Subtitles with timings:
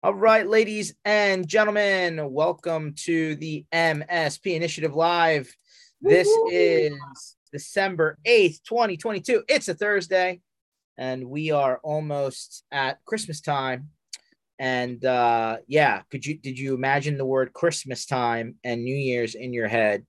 [0.00, 5.52] All right, ladies and gentlemen, welcome to the MSP Initiative Live.
[6.00, 6.50] This Woo-hoo.
[6.52, 9.42] is December 8th, 2022.
[9.48, 10.40] It's a Thursday,
[10.96, 13.88] and we are almost at Christmas time.
[14.60, 19.34] And uh yeah, could you did you imagine the word Christmas time and New Year's
[19.34, 20.06] in your head?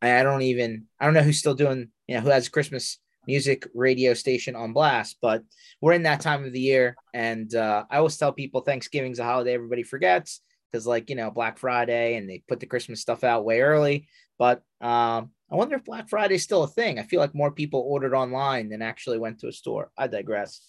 [0.00, 2.98] I, I don't even I don't know who's still doing, you know, who has Christmas
[3.28, 5.42] music radio station on blast, but
[5.82, 6.96] we're in that time of the year.
[7.12, 10.40] And uh, I always tell people Thanksgiving's a holiday everybody forgets
[10.72, 14.08] because, like, you know, Black Friday and they put the Christmas stuff out way early.
[14.38, 16.98] But um, I wonder if Black Friday is still a thing.
[16.98, 19.90] I feel like more people ordered online than actually went to a store.
[19.96, 20.62] I digress.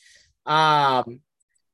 [0.45, 1.21] Um,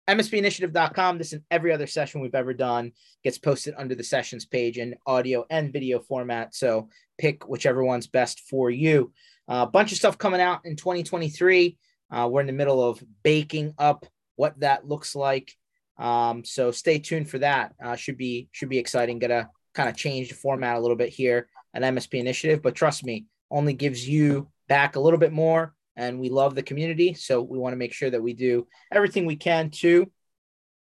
[0.07, 1.17] MSPinitiative.com.
[1.17, 2.91] This and every other session we've ever done
[3.23, 6.54] gets posted under the sessions page in audio and video format.
[6.54, 9.13] So pick whichever one's best for you.
[9.48, 11.77] A bunch of stuff coming out in 2023.
[12.12, 15.55] Uh, we're in the middle of baking up what that looks like.
[15.98, 17.73] Um, so stay tuned for that.
[17.84, 19.20] Uh, should be should be exciting.
[19.20, 23.04] Gonna kind of change the format a little bit here at MSP Initiative, but trust
[23.04, 25.73] me, only gives you back a little bit more.
[25.98, 29.26] And we love the community, so we want to make sure that we do everything
[29.26, 30.12] we can to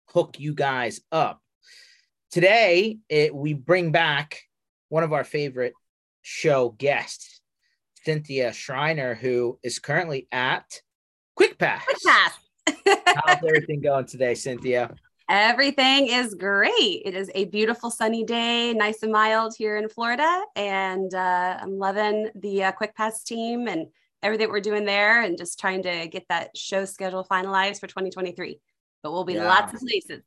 [0.09, 1.41] hook you guys up.
[2.31, 4.41] Today, it, we bring back
[4.89, 5.73] one of our favorite
[6.21, 7.38] show guests.
[8.03, 10.81] Cynthia Schreiner, who is currently at
[11.37, 11.81] Quickpass.
[11.83, 12.39] Quick Pass.
[13.05, 14.93] How's everything going today, Cynthia?
[15.29, 17.03] Everything is great.
[17.05, 20.41] It is a beautiful sunny day, nice and mild here in Florida.
[20.55, 23.87] And uh, I'm loving the uh, Quickpass team and
[24.23, 28.59] everything we're doing there and just trying to get that show schedule finalized for 2023.
[29.03, 29.47] But we'll be yeah.
[29.47, 30.23] lots of places.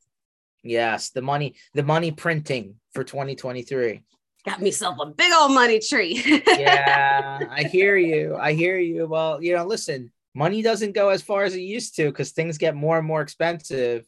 [0.62, 4.02] Yes, the money, the money printing for 2023
[4.44, 6.22] got myself a big old money tree.
[6.46, 8.36] yeah, I hear you.
[8.36, 9.06] I hear you.
[9.06, 12.58] Well, you know, listen, money doesn't go as far as it used to because things
[12.58, 14.06] get more and more expensive.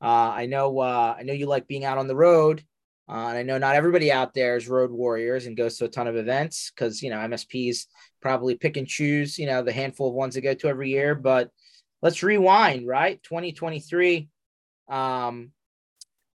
[0.00, 0.78] Uh, I know.
[0.78, 2.62] Uh, I know you like being out on the road,
[3.08, 5.88] uh, and I know not everybody out there is road warriors and goes to a
[5.88, 7.86] ton of events because you know MSPs
[8.20, 9.38] probably pick and choose.
[9.38, 11.14] You know the handful of ones they go to every year.
[11.14, 11.50] But
[12.02, 12.86] let's rewind.
[12.86, 14.28] Right, 2023.
[14.88, 15.52] Um,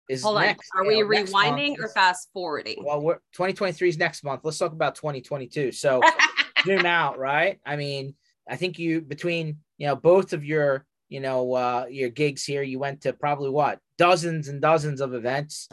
[0.09, 0.69] is Hold next.
[0.75, 0.85] On.
[0.85, 2.83] Are we rewinding or fast forwarding?
[2.83, 4.41] Well, we're 2023 is next month.
[4.43, 5.71] Let's talk about 2022.
[5.71, 6.01] So
[6.65, 7.59] zoom out, right?
[7.65, 8.15] I mean,
[8.47, 12.63] I think you between you know both of your you know uh your gigs here,
[12.63, 15.67] you went to probably what dozens and dozens of events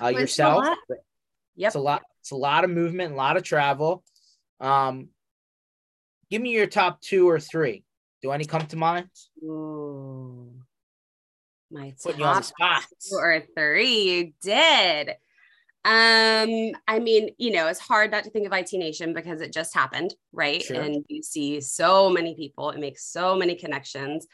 [0.00, 0.66] uh, yourself.
[1.56, 1.68] Yep.
[1.68, 2.02] It's a lot.
[2.20, 4.04] It's a lot of movement, a lot of travel.
[4.60, 5.08] Um,
[6.30, 7.84] give me your top two or three.
[8.22, 9.08] Do any come to mind?
[9.42, 10.51] Ooh
[11.72, 14.10] my Put top two or three.
[14.10, 15.16] You did.
[15.84, 19.52] Um, I mean, you know, it's hard not to think of IT Nation because it
[19.52, 20.62] just happened, right?
[20.62, 20.80] Sure.
[20.80, 24.26] And you see so many people, it makes so many connections.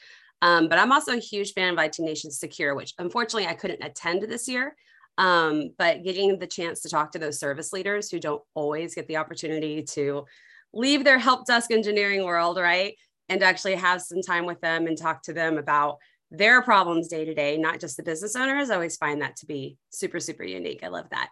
[0.42, 3.82] Um, but I'm also a huge fan of IT Nation Secure, which unfortunately I couldn't
[3.82, 4.76] attend this year.
[5.16, 9.08] Um, but getting the chance to talk to those service leaders who don't always get
[9.08, 10.26] the opportunity to
[10.72, 12.94] leave their help desk engineering world, right?
[13.28, 15.96] And actually have some time with them and talk to them about
[16.30, 18.70] their problems day to day, not just the business owners.
[18.70, 20.80] I always find that to be super, super unique.
[20.82, 21.30] I love that.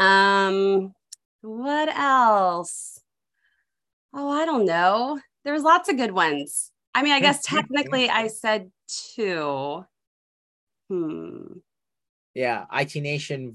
[0.00, 0.92] Um,
[1.42, 3.00] what else?
[4.12, 5.20] Oh, I don't know.
[5.44, 6.72] There's lots of good ones.
[6.94, 9.84] I mean, I guess technically I said two.
[10.88, 11.42] Hmm.
[12.34, 13.54] Yeah, IT Nation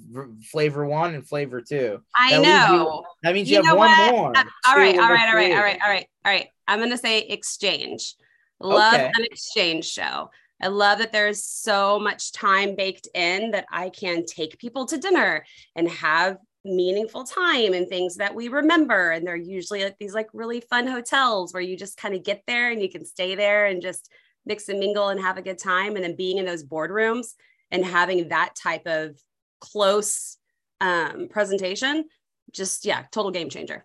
[0.51, 2.01] flavor one and flavor two.
[2.15, 2.73] I that know.
[2.73, 4.11] You, that means you, you have one what?
[4.11, 4.31] more.
[4.35, 6.47] Uh, all right, all right, all right, all right, all right, all right.
[6.67, 8.15] I'm gonna say XChange.
[8.59, 9.11] Love okay.
[9.15, 10.31] an XChange show.
[10.61, 14.97] I love that there's so much time baked in that I can take people to
[14.97, 15.43] dinner
[15.75, 19.11] and have meaningful time and things that we remember.
[19.11, 22.43] And they're usually at these like really fun hotels where you just kind of get
[22.45, 24.11] there and you can stay there and just
[24.45, 25.95] mix and mingle and have a good time.
[25.95, 27.29] And then being in those boardrooms
[27.71, 29.19] and having that type of
[29.59, 30.37] close
[30.79, 32.05] um, presentation,
[32.51, 33.83] just yeah, total game changer.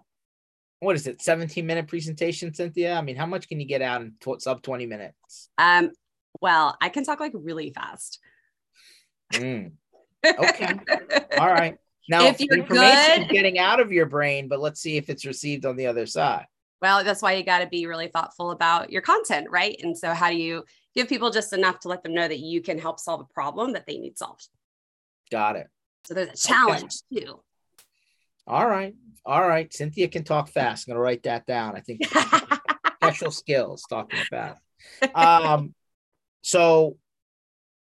[0.80, 1.22] What is it?
[1.22, 2.94] 17 minute presentation, Cynthia?
[2.94, 5.48] I mean, how much can you get out in sub 20 minutes?
[5.56, 5.90] Um,
[6.40, 8.20] well, I can talk like really fast.
[9.32, 9.72] Mm.
[10.24, 10.72] Okay.
[11.38, 11.76] All right.
[12.08, 15.26] Now, if you're information good, getting out of your brain, but let's see if it's
[15.26, 16.46] received on the other side.
[16.80, 19.76] Well, that's why you got to be really thoughtful about your content, right?
[19.82, 22.60] And so, how do you give people just enough to let them know that you
[22.62, 24.48] can help solve a problem that they need solved?
[25.30, 25.68] Got it.
[26.06, 27.24] So, there's a challenge okay.
[27.24, 27.40] too.
[28.46, 28.94] All right.
[29.24, 29.72] All right.
[29.72, 30.86] Cynthia can talk fast.
[30.86, 31.74] I'm going to write that down.
[31.74, 32.02] I think
[33.02, 34.62] special skills talking fast.
[35.14, 35.74] Um,
[36.46, 36.96] so,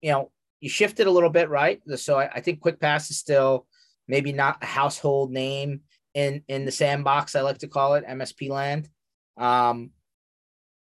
[0.01, 0.31] you know,
[0.61, 1.83] you shifted a little bit, right?
[1.97, 3.67] So I, I think Quickpass is still
[4.09, 5.83] maybe not a household name
[6.15, 7.37] in in the sandbox.
[7.37, 8.89] I like to call it MSP land.
[9.37, 9.91] Um,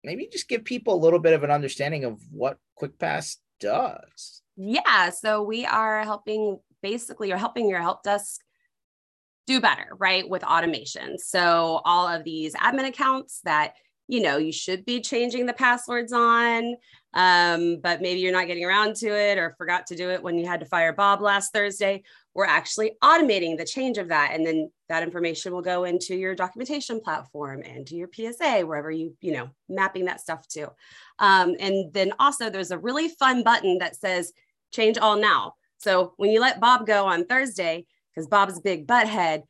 [0.04, 4.42] maybe just give people a little bit of an understanding of what Quickpass does.
[4.56, 5.10] Yeah.
[5.10, 8.42] So we are helping basically, you're helping your help desk
[9.48, 10.28] do better, right?
[10.28, 11.18] With automation.
[11.18, 13.74] So all of these admin accounts that
[14.08, 16.76] you know you should be changing the passwords on
[17.16, 20.36] um, but maybe you're not getting around to it or forgot to do it when
[20.36, 22.02] you had to fire bob last thursday.
[22.34, 26.34] We're actually automating the change of that and then that information will go into your
[26.34, 30.70] documentation platform and to your psa wherever you you know mapping that stuff to.
[31.18, 34.32] Um, and then also there's a really fun button that says
[34.72, 35.54] change all now.
[35.78, 39.42] So when you let bob go on thursday because bob's a big butthead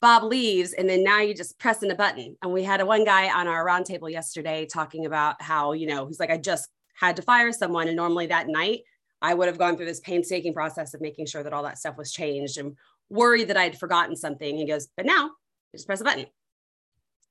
[0.00, 2.36] Bob leaves, and then now you're just pressing a button.
[2.42, 6.06] And we had a one guy on our roundtable yesterday talking about how, you know,
[6.06, 7.88] he's like, I just had to fire someone.
[7.88, 8.80] And normally that night,
[9.22, 11.96] I would have gone through this painstaking process of making sure that all that stuff
[11.96, 12.76] was changed and
[13.08, 14.56] worried that I'd forgotten something.
[14.56, 15.30] He goes, but now
[15.72, 16.26] just press a button.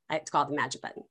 [0.10, 1.04] It's called the magic button.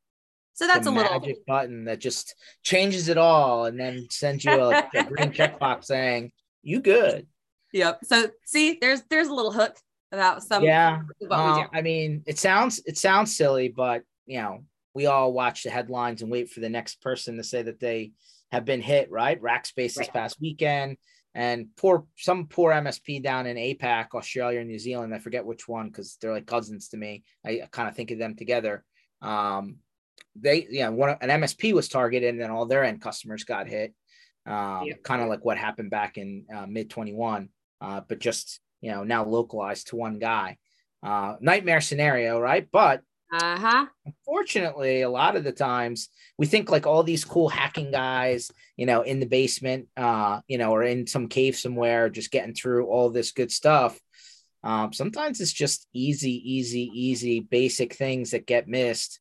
[0.55, 4.53] So that's a little magic button that just changes it all and then sends you
[4.53, 6.33] a, a green checkbox saying
[6.63, 7.27] you good.
[7.73, 8.05] Yep.
[8.05, 9.77] So see, there's there's a little hook
[10.15, 11.01] about some yeah
[11.31, 14.65] uh, i mean it sounds it sounds silly but you know
[14.95, 18.13] we all watch the headlines and wait for the next person to say that they
[18.53, 19.43] have been hit right?
[19.43, 20.97] Rackspace this past weekend
[21.35, 25.67] and poor some poor msp down in apac australia and new zealand i forget which
[25.67, 27.25] one because they're like cousins to me.
[27.45, 28.85] I, I kind of think of them together.
[29.21, 29.79] Um
[30.37, 33.95] they yeah one an msp was targeted and then all their end customers got hit
[34.47, 37.49] um, kind of like what happened back in uh, mid 21
[37.81, 40.59] uh, but just you know, now localized to one guy.
[41.03, 42.69] Uh, nightmare scenario, right?
[42.71, 43.03] But
[43.33, 43.87] uh-huh.
[44.07, 46.09] Unfortunately, a lot of the times
[46.39, 50.59] we think like all these cool hacking guys, you know, in the basement, uh, you
[50.59, 53.99] know, or in some cave somewhere, just getting through all this good stuff.
[54.63, 59.19] Um, sometimes it's just easy, easy, easy, basic things that get missed.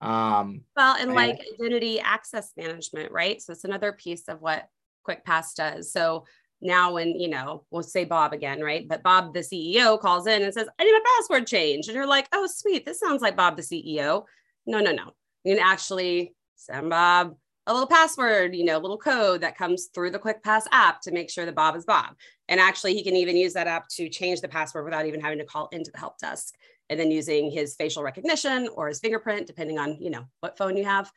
[0.00, 3.42] Um, well, and, and like identity access management, right?
[3.42, 4.68] So it's another piece of what
[5.06, 5.92] Quickpass does.
[5.92, 6.24] So
[6.60, 8.86] now when you know we'll say bob again right?
[8.88, 11.88] But bob the ceo calls in and says i need my password changed.
[11.88, 14.24] And you're like oh sweet this sounds like bob the ceo
[14.66, 15.12] no no no.
[15.44, 17.34] You can actually send bob
[17.66, 21.30] a little password you know little code that comes through the quickpass app to make
[21.30, 22.14] sure that bob is bob.
[22.48, 25.38] And actually he can even use that app to change the password without even having
[25.38, 26.54] to call into the help desk.
[26.88, 30.76] And then using his facial recognition or his fingerprint depending on you know what phone
[30.76, 31.10] you have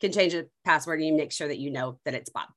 [0.00, 2.48] can change a password and you make sure that you know that it's bob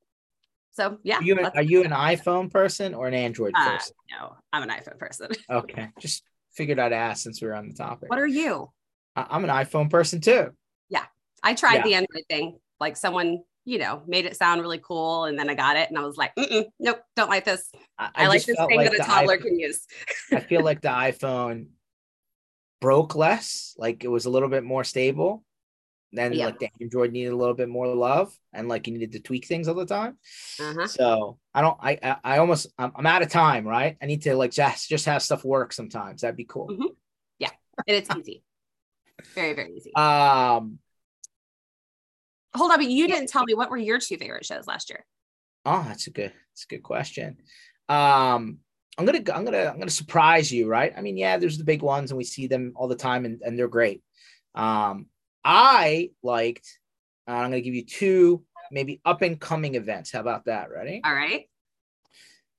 [0.76, 1.18] so yeah.
[1.18, 3.96] Are you, an, are you an iPhone person or an Android uh, person?
[4.12, 5.30] No, I'm an iPhone person.
[5.50, 5.90] okay.
[6.00, 6.24] Just
[6.54, 8.10] figured I'd ask since we are on the topic.
[8.10, 8.70] What are you?
[9.16, 10.52] I'm an iPhone person too.
[10.90, 11.06] Yeah.
[11.42, 11.84] I tried yeah.
[11.84, 12.60] the Android thing.
[12.82, 15.26] Like someone, you know, made it sound really cool.
[15.26, 16.34] And then I got it and I was like,
[16.78, 17.72] nope, don't like this.
[17.98, 19.88] I, I, I like this thing like that a toddler iPhone, can use.
[20.34, 21.68] I feel like the iPhone
[22.82, 25.46] broke less, like it was a little bit more stable.
[26.16, 26.46] Then yeah.
[26.46, 29.46] like the Android needed a little bit more love, and like you needed to tweak
[29.46, 30.18] things all the time.
[30.60, 30.88] Uh-huh.
[30.88, 31.78] So I don't.
[31.82, 33.68] I I, I almost I'm, I'm, out of time.
[33.68, 33.98] Right.
[34.02, 36.22] I need to like just just have stuff work sometimes.
[36.22, 36.70] That'd be cool.
[36.70, 36.94] Mm-hmm.
[37.40, 37.52] Yeah,
[37.88, 38.44] and it's easy.
[39.34, 39.94] very very easy.
[39.96, 40.80] Um.
[42.56, 45.06] Hold on, but you didn't tell me what were your two favorite shows last year.
[45.66, 46.32] Oh, that's a good.
[46.52, 47.38] That's a good question.
[47.90, 48.60] Um.
[48.98, 50.94] I'm gonna I'm gonna I'm gonna surprise you, right?
[50.96, 53.42] I mean, yeah, there's the big ones and we see them all the time and,
[53.42, 54.02] and they're great.
[54.56, 55.08] Um,
[55.46, 56.80] I liked,
[57.28, 60.12] uh, I'm going to give you two maybe up and coming events.
[60.12, 60.72] How about that?
[60.72, 61.02] Ready?
[61.06, 61.48] All right.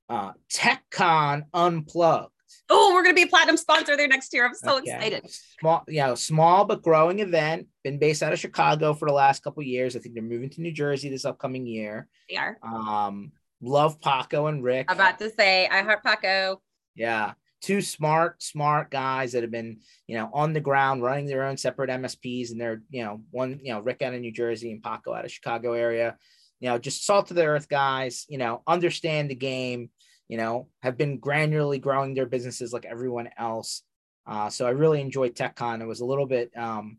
[0.08, 2.30] Uh, TechCon Unplugged.
[2.70, 4.46] Oh, we're going to be a platinum sponsor there next year.
[4.46, 4.92] I'm so okay.
[4.92, 5.30] excited.
[5.60, 7.66] Small, you know, small but growing event.
[7.82, 9.96] Been based out of Chicago for the last couple years.
[9.96, 12.08] I think they're moving to New Jersey this upcoming year.
[12.30, 12.56] They are.
[12.62, 14.86] Um, love Paco and Rick.
[14.88, 16.62] I'm about to say, I heart Paco.
[16.94, 21.44] Yeah two smart, smart guys that have been, you know, on the ground running their
[21.44, 24.70] own separate MSPs, and they're, you know, one, you know, Rick out of New Jersey
[24.70, 26.16] and Paco out of Chicago area,
[26.60, 29.90] you know, just salt of the earth guys, you know, understand the game,
[30.28, 33.82] you know, have been granularly growing their businesses like everyone else.
[34.26, 35.80] Uh, so I really enjoyed TechCon.
[35.80, 36.98] It was a little bit, um,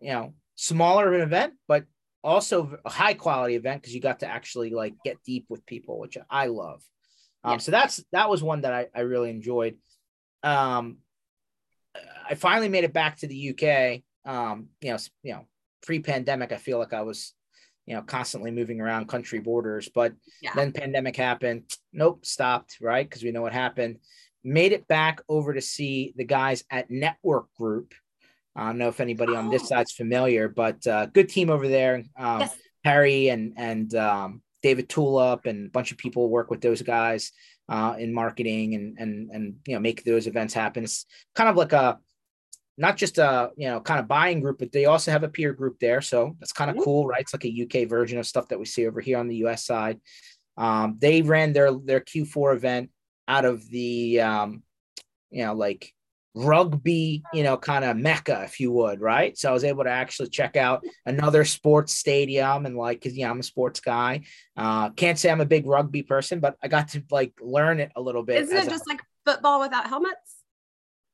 [0.00, 1.84] you know, smaller of an event, but
[2.22, 5.98] also a high quality event because you got to actually like get deep with people,
[5.98, 6.82] which I love.
[7.44, 7.58] Um, yeah.
[7.58, 9.76] So that's that was one that I, I really enjoyed.
[10.42, 10.98] Um,
[12.28, 14.02] I finally made it back to the UK.
[14.24, 15.46] Um, you know, you know,
[15.82, 17.34] pre-pandemic, I feel like I was,
[17.86, 19.88] you know, constantly moving around country borders.
[19.92, 20.52] But yeah.
[20.54, 21.64] then pandemic happened.
[21.92, 22.76] Nope, stopped.
[22.80, 23.98] Right, because we know what happened.
[24.44, 27.94] Made it back over to see the guys at Network Group.
[28.56, 29.36] I don't know if anybody oh.
[29.36, 29.66] on this oh.
[29.66, 32.04] side's familiar, but uh, good team over there.
[32.16, 32.56] Um, yes.
[32.84, 37.32] Harry and and um, David Tulip and a bunch of people work with those guys
[37.68, 40.84] uh, in marketing and and and you know make those events happen.
[40.84, 41.98] It's kind of like a
[42.76, 45.52] not just a you know kind of buying group, but they also have a peer
[45.52, 46.00] group there.
[46.00, 46.84] So that's kind of mm-hmm.
[46.84, 47.20] cool, right?
[47.20, 49.64] It's like a UK version of stuff that we see over here on the US
[49.64, 50.00] side.
[50.56, 52.90] Um, they ran their their Q4 event
[53.28, 54.62] out of the um,
[55.30, 55.94] you know like
[56.34, 59.36] rugby, you know, kind of mecca, if you would, right?
[59.36, 63.30] So I was able to actually check out another sports stadium and like, cause yeah,
[63.30, 64.22] I'm a sports guy.
[64.56, 67.92] Uh, can't say I'm a big rugby person, but I got to like learn it
[67.96, 68.42] a little bit.
[68.42, 70.40] Isn't it just like football without helmets?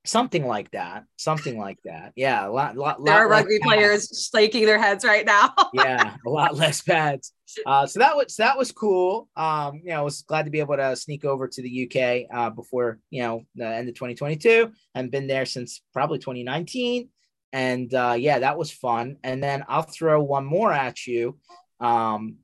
[0.06, 4.30] something like that something like that yeah a lot, lot there lot are rugby players
[4.32, 7.32] shaking their heads right now yeah a lot less pads
[7.64, 9.28] uh, so that was that was cool.
[9.36, 12.36] Um you know i was glad to be able to sneak over to the uk
[12.36, 17.08] uh, before you know the end of 2022 and been there since probably 2019
[17.52, 19.16] and uh, yeah that was fun.
[19.22, 21.38] And then i'll throw one more at you.
[21.80, 22.36] Um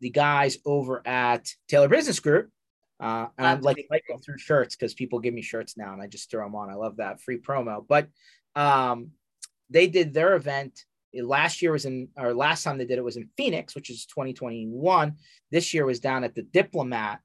[0.00, 2.50] the guys over at taylor business group
[3.00, 6.08] uh, and I'm like cycle through shirts because people give me shirts now and I
[6.08, 6.68] just throw them on.
[6.68, 7.84] I love that free promo.
[7.86, 8.08] But
[8.56, 9.12] um,
[9.70, 10.84] they did their event
[11.22, 14.06] last year was in or last time they did it was in Phoenix, which is
[14.06, 15.16] 2021.
[15.50, 17.20] This year was down at the Diplomat,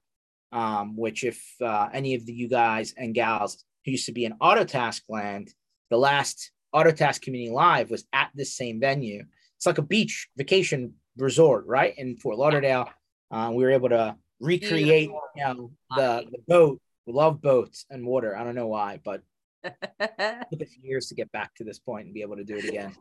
[0.52, 4.24] um, which if uh, any of the you guys and gals who used to be
[4.24, 5.52] in Autotask land,
[5.90, 9.24] the last Autotask Community Live was at this same venue.
[9.56, 12.90] It's like a beach vacation resort, right in Fort Lauderdale.
[13.30, 16.80] Uh, we were able to recreate you know the, the boat.
[17.06, 18.36] We love boats and water.
[18.36, 19.22] I don't know why, but
[19.64, 22.56] it took us years to get back to this point and be able to do
[22.56, 22.94] it again.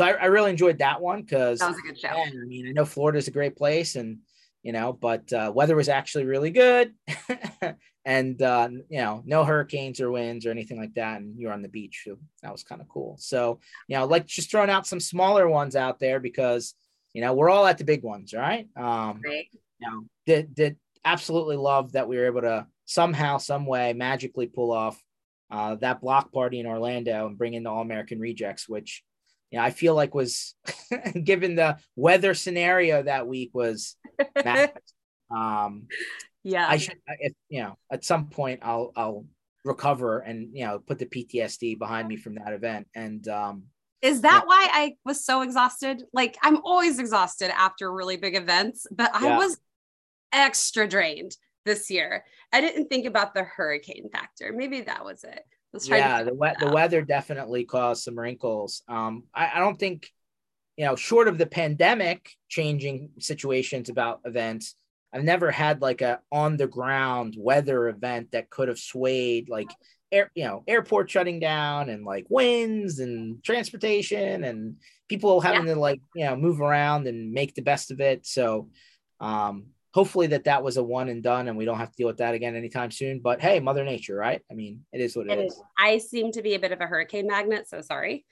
[0.00, 2.08] So I, I really enjoyed that one because that was a good show.
[2.08, 4.20] I mean, I know Florida's a great place, and
[4.62, 6.94] you know, but uh, weather was actually really good,
[8.06, 11.60] and uh, you know, no hurricanes or winds or anything like that, and you're on
[11.60, 13.18] the beach, so that was kind of cool.
[13.20, 16.74] So you know, like just throwing out some smaller ones out there because
[17.12, 18.68] you know we're all at the big ones, right?
[18.78, 19.48] Um, right.
[19.80, 24.46] You know, did did absolutely love that we were able to somehow, some way, magically
[24.46, 24.98] pull off
[25.50, 29.02] uh, that block party in Orlando and bring in the All American Rejects, which
[29.50, 30.54] you know, I feel like was
[31.24, 33.96] given the weather scenario that week was.
[35.30, 35.86] um,
[36.42, 39.26] yeah, I should, if you know, at some point I'll I'll
[39.64, 43.64] recover and you know put the PTSD behind me from that event and um
[44.00, 44.46] is that yeah.
[44.46, 46.04] why I was so exhausted?
[46.14, 49.36] Like I'm always exhausted after really big events, but I yeah.
[49.36, 49.60] was
[50.32, 52.24] extra drained this year.
[52.50, 54.54] I didn't think about the hurricane factor.
[54.56, 55.44] Maybe that was it.
[55.84, 58.82] Yeah, the we- the weather definitely caused some wrinkles.
[58.88, 60.10] Um, I, I don't think,
[60.76, 64.74] you know, short of the pandemic changing situations about events,
[65.12, 69.70] I've never had like a on the ground weather event that could have swayed like
[70.12, 74.76] air, you know, airport shutting down and like winds and transportation and
[75.08, 75.74] people having yeah.
[75.74, 78.26] to like, you know, move around and make the best of it.
[78.26, 78.70] So,
[79.20, 82.06] um, hopefully that that was a one and done and we don't have to deal
[82.06, 84.42] with that again anytime soon but hey mother nature right?
[84.50, 85.52] I mean it is what it, it is.
[85.52, 85.62] is.
[85.78, 88.24] i seem to be a bit of a hurricane magnet so sorry.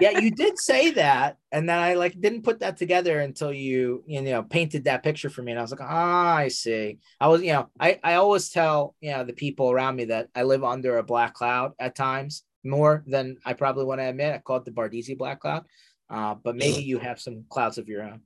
[0.00, 4.02] Yeah you did say that and then i like didn't put that together until you
[4.06, 6.98] you know painted that picture for me and i was like ah i see.
[7.20, 10.28] I was you know i i always tell you know the people around me that
[10.34, 14.34] i live under a black cloud at times more than i probably want to admit.
[14.34, 15.64] I call it the bardissi black cloud
[16.08, 18.20] uh, but maybe you have some clouds of your own.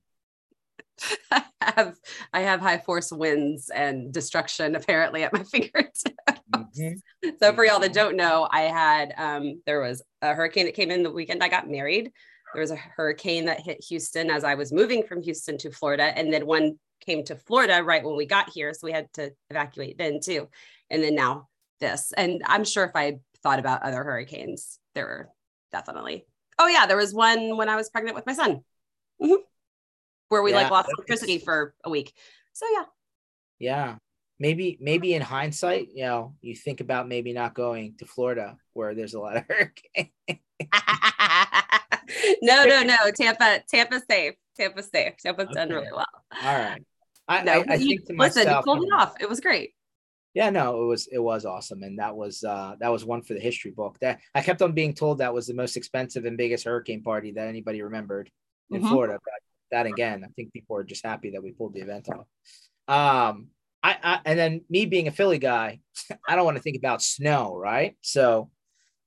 [1.30, 1.98] I have
[2.32, 6.04] I have high force winds and destruction apparently at my fingertips.
[6.52, 7.28] Mm-hmm.
[7.40, 10.90] So for y'all that don't know, I had um, there was a hurricane that came
[10.90, 12.10] in the weekend I got married.
[12.54, 16.04] There was a hurricane that hit Houston as I was moving from Houston to Florida,
[16.04, 19.30] and then one came to Florida right when we got here, so we had to
[19.50, 20.48] evacuate then too.
[20.90, 21.48] And then now
[21.78, 25.28] this, and I'm sure if I thought about other hurricanes, there were
[25.70, 26.26] definitely.
[26.58, 28.62] Oh yeah, there was one when I was pregnant with my son.
[29.22, 29.49] Mm-hmm
[30.30, 32.14] where we yeah, like lost electricity for a week.
[32.52, 32.84] So yeah.
[33.58, 33.96] Yeah.
[34.38, 38.94] Maybe maybe in hindsight, you know, you think about maybe not going to Florida where
[38.94, 40.08] there's a lot of hurricanes.
[42.40, 42.96] no, no, no.
[43.14, 44.34] Tampa, Tampa's safe.
[44.56, 45.14] Tampa's safe.
[45.18, 45.54] Tampa's okay.
[45.54, 46.06] done really well.
[46.42, 46.82] All right.
[47.28, 49.14] I, no, I, I think to listen, myself, you pulled it off.
[49.20, 49.74] It was great.
[50.32, 53.34] Yeah, no, it was it was awesome, and that was uh that was one for
[53.34, 53.98] the history book.
[54.00, 57.32] That I kept on being told that was the most expensive and biggest hurricane party
[57.32, 58.30] that anybody remembered
[58.70, 58.90] in mm-hmm.
[58.90, 59.18] Florida.
[59.22, 59.32] But
[59.70, 60.24] that again.
[60.24, 62.26] I think people are just happy that we pulled the event off.
[62.88, 63.48] Um,
[63.82, 65.80] I, I and then me being a Philly guy,
[66.28, 67.96] I don't want to think about snow, right?
[68.00, 68.50] So,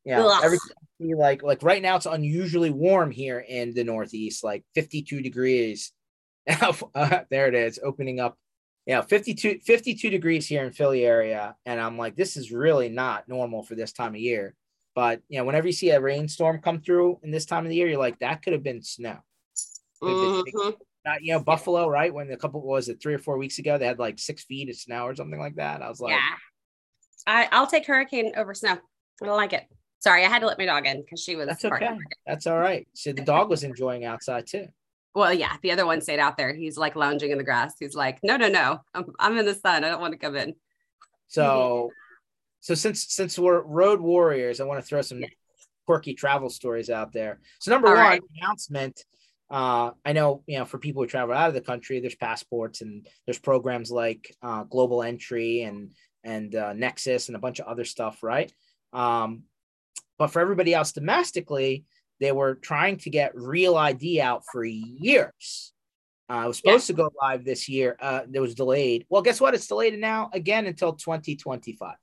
[0.05, 0.69] yeah, everything
[1.17, 5.91] like like right now it's unusually warm here in the Northeast, like 52 degrees.
[6.47, 6.73] uh,
[7.29, 8.37] there it is, opening up.
[8.85, 13.29] Yeah, 52, 52 degrees here in Philly area, and I'm like, this is really not
[13.29, 14.55] normal for this time of year.
[14.95, 17.75] But you know, whenever you see a rainstorm come through in this time of the
[17.75, 19.19] year, you're like, that could have been snow.
[20.03, 20.69] Mm-hmm.
[21.05, 22.13] Not, you know, Buffalo, right?
[22.13, 24.69] When a couple was it three or four weeks ago, they had like six feet
[24.69, 25.81] of snow or something like that.
[25.81, 26.35] I was like, yeah,
[27.27, 28.77] I, I'll take hurricane over snow.
[29.21, 29.65] I don't like it.
[29.99, 31.47] Sorry, I had to let my dog in because she was.
[31.47, 31.97] That's okay.
[32.25, 32.87] That's all right.
[32.93, 34.67] So the dog was enjoying outside too.
[35.15, 36.53] well, yeah, the other one stayed out there.
[36.53, 37.75] He's like lounging in the grass.
[37.79, 39.83] He's like, no, no, no, I'm, I'm in the sun.
[39.83, 40.55] I don't want to come in.
[41.27, 41.91] So,
[42.61, 45.21] so since since we're road warriors, I want to throw some
[45.85, 47.39] quirky travel stories out there.
[47.59, 48.21] So number All one right.
[48.41, 49.03] announcement.
[49.53, 52.81] Uh, I know you know for people who travel out of the country, there's passports
[52.81, 55.91] and there's programs like uh, Global Entry and
[56.23, 58.51] and uh, Nexus and a bunch of other stuff, right?
[58.93, 59.43] Um,
[60.17, 61.85] but for everybody else domestically,
[62.19, 65.71] they were trying to get Real ID out for years.
[66.31, 66.95] Uh, it was supposed yeah.
[66.95, 67.95] to go live this year.
[67.99, 69.05] Uh, it was delayed.
[69.07, 69.53] Well, guess what?
[69.53, 71.95] It's delayed now again until 2025.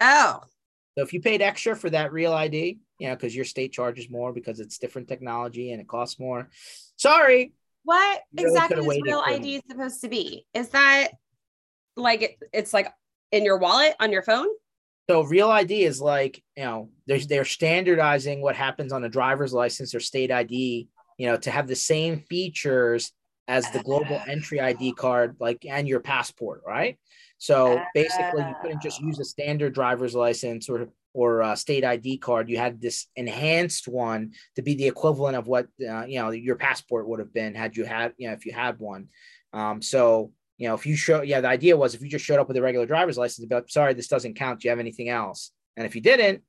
[0.00, 0.40] Oh.
[0.96, 4.10] So if you paid extra for that Real ID, you know, because your state charges
[4.10, 6.48] more because it's different technology and it costs more.
[6.96, 7.52] Sorry.
[7.84, 10.44] What exactly is Real ID supposed to be?
[10.52, 11.08] Is that
[11.96, 12.92] like it, it's like
[13.32, 14.48] in your wallet on your phone?
[15.08, 19.54] So real ID is like, you know, they're, they're standardizing what happens on a driver's
[19.54, 23.12] license or state ID, you know, to have the same features
[23.46, 26.98] as the global entry ID card, like, and your passport, right?
[27.38, 30.88] So basically, you couldn't just use a standard driver's license or
[31.18, 32.48] or state ID card.
[32.48, 36.54] You had this enhanced one to be the equivalent of what uh, you know your
[36.54, 39.08] passport would have been had you had you know if you had one.
[39.52, 42.40] Um, so you know, if you show, yeah, the idea was if you just showed
[42.40, 44.60] up with a regular driver's license, but sorry, this doesn't count.
[44.60, 45.52] Do you have anything else?
[45.76, 46.42] And if you didn't,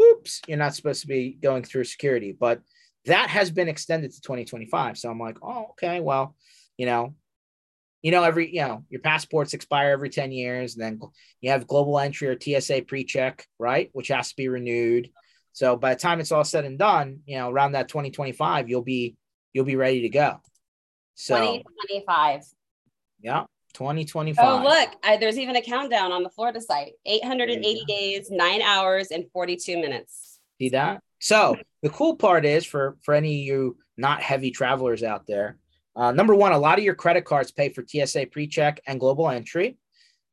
[0.00, 2.36] oops, you're not supposed to be going through security.
[2.38, 2.60] But
[3.06, 4.98] that has been extended to 2025.
[4.98, 6.34] So I'm like, oh, okay, well,
[6.76, 7.14] you know,
[8.02, 10.74] you know, every, you know, your passports expire every 10 years.
[10.74, 11.00] And then
[11.40, 13.90] you have global entry or TSA pre-check, right?
[13.92, 15.10] Which has to be renewed.
[15.52, 18.82] So by the time it's all said and done, you know, around that 2025, you'll
[18.82, 19.16] be,
[19.52, 20.40] you'll be ready to go.
[21.14, 22.42] So 2025.
[23.20, 23.44] Yeah.
[23.74, 24.44] 2025.
[24.44, 29.10] Oh, look, I, there's even a countdown on the Florida site 880 days, nine hours,
[29.10, 30.40] and 42 minutes.
[30.60, 31.02] See that?
[31.20, 35.58] So the cool part is for, for any of you not heavy travelers out there,
[35.94, 39.28] uh, number one, a lot of your credit cards pay for TSA pre-check and global
[39.28, 39.76] entry.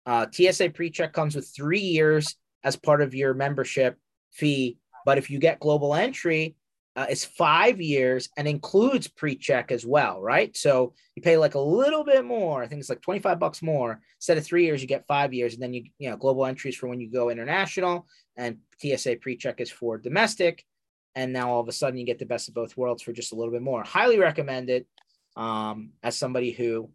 [0.05, 3.97] Uh, TSA pre-check comes with three years as part of your membership
[4.31, 4.77] fee.
[5.05, 6.55] But if you get global entry,
[6.95, 10.55] uh, is five years and includes pre-check as well, right?
[10.57, 12.62] So you pay like a little bit more.
[12.62, 14.01] I think it's like 25 bucks more.
[14.17, 15.53] Instead of three years, you get five years.
[15.53, 18.05] And then you, you know, global entries for when you go international
[18.36, 20.65] and TSA pre-check is for domestic.
[21.15, 23.31] And now all of a sudden you get the best of both worlds for just
[23.31, 23.84] a little bit more.
[23.84, 24.88] Highly recommend it
[25.39, 26.89] um, as somebody who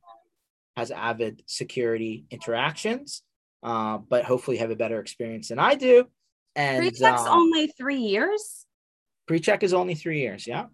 [0.77, 3.23] has avid security interactions,
[3.63, 6.07] uh, but hopefully have a better experience than I do.
[6.55, 8.67] And pre-check's um, only three years.
[9.27, 10.47] Pre-check is only three years.
[10.47, 10.67] Yeah.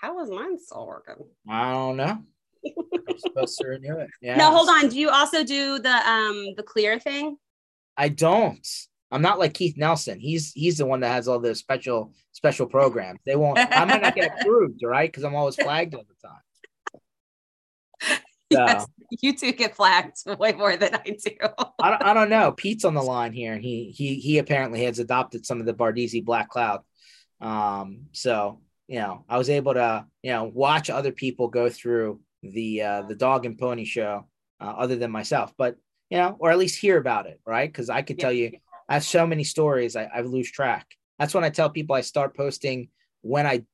[0.00, 1.16] How is mine still working?
[1.48, 2.18] I don't know.
[2.64, 4.08] I'm supposed to renew it.
[4.22, 4.36] Yeah.
[4.36, 4.88] No, hold on.
[4.88, 7.36] Do you also do the um the clear thing?
[7.96, 8.66] I don't.
[9.10, 10.18] I'm not like Keith Nelson.
[10.18, 13.20] He's he's the one that has all the special special programs.
[13.26, 13.58] They won't.
[13.58, 15.10] I might not get approved, right?
[15.10, 16.40] Because I'm always flagged all the time.
[18.52, 18.86] Yes,
[19.20, 21.36] you two get flagged way more than I do.
[21.80, 22.52] I, don't, I don't know.
[22.56, 25.74] Pete's on the line here, and he he he apparently has adopted some of the
[25.74, 26.80] Bardissi Black Cloud.
[27.40, 32.20] Um, so you know, I was able to you know watch other people go through
[32.42, 34.26] the uh, the dog and pony show,
[34.60, 35.76] uh, other than myself, but
[36.10, 37.70] you know, or at least hear about it, right?
[37.70, 38.22] Because I could yeah.
[38.22, 38.52] tell you,
[38.88, 40.86] I have so many stories, I, I lose track.
[41.18, 42.88] That's when I tell people I start posting
[43.22, 43.64] when I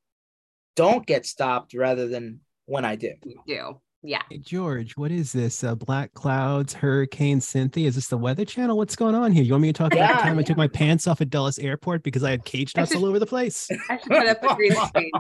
[0.76, 3.14] don't get stopped rather than when I do.
[3.24, 3.80] You do.
[4.02, 4.22] Yeah.
[4.30, 5.64] Hey, George, what is this?
[5.64, 7.88] Uh, black clouds, hurricane, Cynthia.
[7.88, 8.76] Is this the Weather Channel?
[8.76, 9.42] What's going on here?
[9.42, 10.40] You want me to talk yeah, about the time yeah.
[10.40, 13.18] I took my pants off at Dulles Airport because I had cage nuts all over
[13.18, 13.68] the place?
[13.90, 15.10] I should put up a green screen.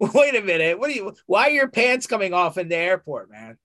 [0.14, 0.80] Wait a minute.
[0.80, 1.14] What are you?
[1.26, 3.56] Why are your pants coming off in the airport, man?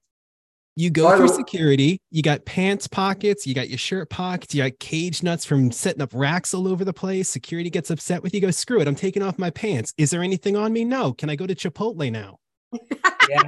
[0.75, 1.99] You go for security.
[2.11, 3.47] You got pants pockets.
[3.47, 4.53] You got your shirt pockets.
[4.53, 7.29] You got cage nuts from setting up racks all over the place.
[7.29, 8.41] Security gets upset with you.
[8.41, 8.87] Go screw it.
[8.87, 9.93] I'm taking off my pants.
[9.97, 10.83] Is there anything on me?
[10.83, 11.13] No.
[11.13, 12.37] Can I go to Chipotle now?
[13.29, 13.41] yeah.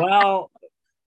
[0.00, 0.50] Well,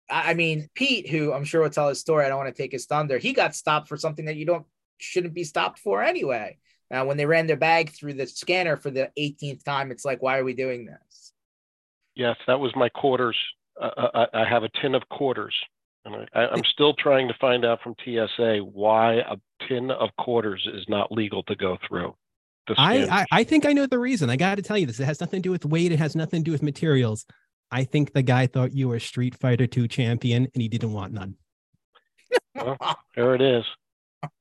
[0.10, 2.26] I mean, Pete, who I'm sure will tell his story.
[2.26, 3.18] I don't want to take his thunder.
[3.18, 4.66] He got stopped for something that you don't
[4.98, 6.58] shouldn't be stopped for anyway.
[6.90, 10.22] Now, when they ran their bag through the scanner for the 18th time, it's like,
[10.22, 11.34] why are we doing this?
[12.16, 13.38] Yes, that was my quarters.
[13.80, 15.54] Uh, uh I, I have a tin of quarters,
[16.06, 19.36] and I, I'm still trying to find out from TSA why a
[19.68, 22.16] tin of quarters is not legal to go through.
[22.78, 24.30] I, I, I think I know the reason.
[24.30, 25.00] I got to tell you this.
[25.00, 25.92] It has nothing to do with weight.
[25.92, 27.26] It has nothing to do with materials.
[27.72, 31.14] I think the guy thought you were Street Fighter 2 champion and he didn't want
[31.14, 31.36] none.
[32.56, 32.78] well,
[33.16, 33.66] there it is.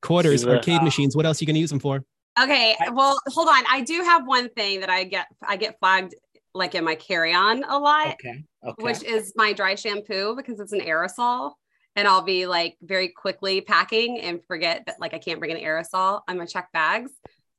[0.01, 1.15] Quarters, arcade machines.
[1.15, 2.03] What else are you going to use them for?
[2.39, 2.75] Okay.
[2.91, 3.63] Well, hold on.
[3.69, 6.15] I do have one thing that I get I get flagged
[6.53, 8.13] like in my carry-on a lot.
[8.13, 8.43] Okay.
[8.65, 8.83] okay.
[8.83, 11.53] Which is my dry shampoo because it's an aerosol.
[11.95, 15.57] And I'll be like very quickly packing and forget that like I can't bring an
[15.57, 17.11] aerosol on my check bags.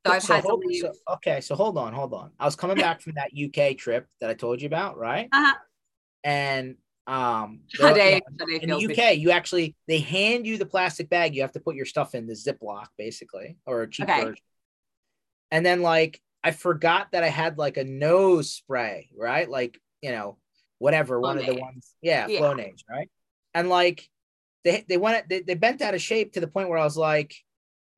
[0.05, 0.81] So I've so had hold, to leave.
[0.81, 2.31] So, okay, so hold on, hold on.
[2.39, 5.27] I was coming back from that UK trip that I told you about, right?
[5.31, 5.55] Uh-huh.
[6.23, 6.75] And
[7.07, 11.35] um, in the UK, you actually they hand you the plastic bag.
[11.35, 14.25] You have to put your stuff in the Ziploc, basically, or a cheap okay.
[14.25, 14.43] version.
[15.49, 19.49] And then like I forgot that I had like a nose spray, right?
[19.49, 20.37] Like you know,
[20.77, 22.41] whatever, one of the ones, yeah, yeah.
[22.41, 23.09] Flonase, right?
[23.55, 24.07] And like
[24.63, 26.97] they they went they, they bent out of shape to the point where I was
[26.97, 27.33] like,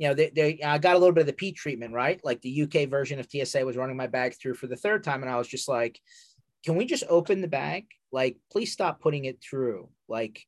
[0.01, 2.19] you know, they, they I got a little bit of the P treatment, right?
[2.23, 5.21] Like the UK version of TSA was running my bag through for the third time,
[5.21, 6.01] and I was just like,
[6.65, 7.85] can we just open the bag?
[8.11, 9.89] Like, please stop putting it through.
[10.07, 10.43] Like,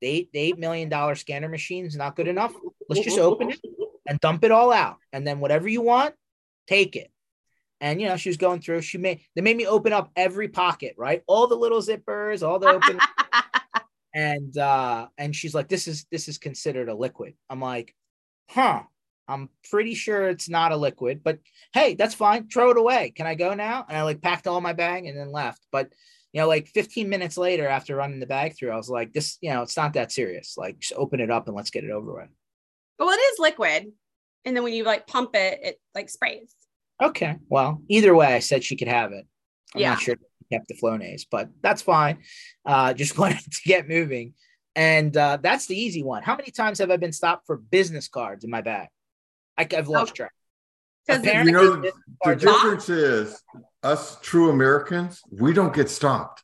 [0.00, 2.54] the eight, the eight million dollar scanner machine is not good enough.
[2.88, 3.60] Let's just open it
[4.08, 6.14] and dump it all out, and then whatever you want,
[6.66, 7.12] take it.
[7.82, 8.80] And you know, she was going through.
[8.80, 11.22] She made they made me open up every pocket, right?
[11.26, 12.98] All the little zippers, all the open.
[14.14, 17.94] and uh, and she's like, "This is this is considered a liquid." I'm like,
[18.48, 18.84] "Huh."
[19.28, 21.38] I'm pretty sure it's not a liquid, but
[21.72, 22.48] hey, that's fine.
[22.48, 23.12] Throw it away.
[23.14, 23.84] Can I go now?
[23.88, 25.62] And I like packed all my bag and then left.
[25.72, 25.92] But
[26.32, 29.38] you know, like 15 minutes later after running the bag through, I was like, this,
[29.40, 30.56] you know, it's not that serious.
[30.56, 32.28] Like just open it up and let's get it over with.
[32.98, 33.92] Well, it is liquid.
[34.44, 36.54] And then when you like pump it, it like sprays.
[37.00, 37.36] Okay.
[37.48, 39.26] Well, either way, I said she could have it.
[39.74, 39.90] I'm yeah.
[39.90, 40.16] not sure
[40.52, 42.18] kept the Flonase, but that's fine.
[42.64, 44.34] Uh, just wanted to get moving.
[44.76, 46.22] And uh, that's the easy one.
[46.22, 48.88] How many times have I been stopped for business cards in my bag?
[49.56, 50.16] I, have lost oh.
[50.16, 50.32] track.
[51.08, 51.90] Apparently, you know,
[52.24, 53.42] the difference is
[53.82, 56.42] us true Americans, we don't get stopped.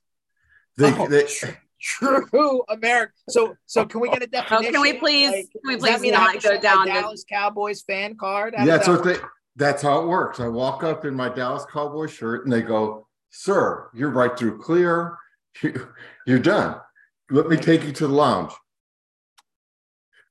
[0.76, 1.26] They, oh, they
[1.80, 3.14] true American.
[3.28, 4.66] So, so can we get a definition?
[4.68, 5.30] Oh, can we please?
[5.30, 8.54] Like, can we please not go down the Dallas Cowboys fan card?
[8.56, 9.16] How yeah, so they,
[9.56, 10.40] that's how it works.
[10.40, 14.58] I walk up in my Dallas Cowboy shirt, and they go, "Sir, you're right through
[14.58, 15.16] clear.
[16.26, 16.76] You're done.
[17.28, 18.52] Let me take you to the lounge."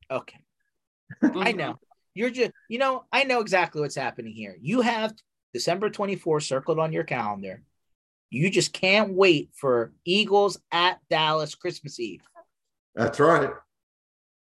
[0.09, 0.39] Okay,
[1.21, 1.77] I know.
[2.13, 4.57] You're just, you know, I know exactly what's happening here.
[4.61, 5.13] You have
[5.53, 7.63] December 24 circled on your calendar.
[8.29, 12.21] You just can't wait for Eagles at Dallas Christmas Eve.
[12.95, 13.49] That's right.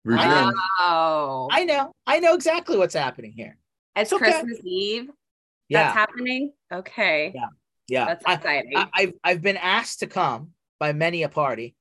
[0.05, 0.55] Revenge.
[0.79, 1.47] Wow.
[1.51, 1.91] I know.
[2.05, 3.57] I know exactly what's happening here.
[3.95, 4.31] It's, it's okay.
[4.31, 5.09] Christmas Eve.
[5.69, 5.83] Yeah.
[5.83, 6.53] That's happening.
[6.71, 7.31] Okay.
[7.33, 7.47] Yeah.
[7.87, 8.05] Yeah.
[8.05, 8.77] That's exciting.
[8.77, 11.75] I, I've I've been asked to come by many a party,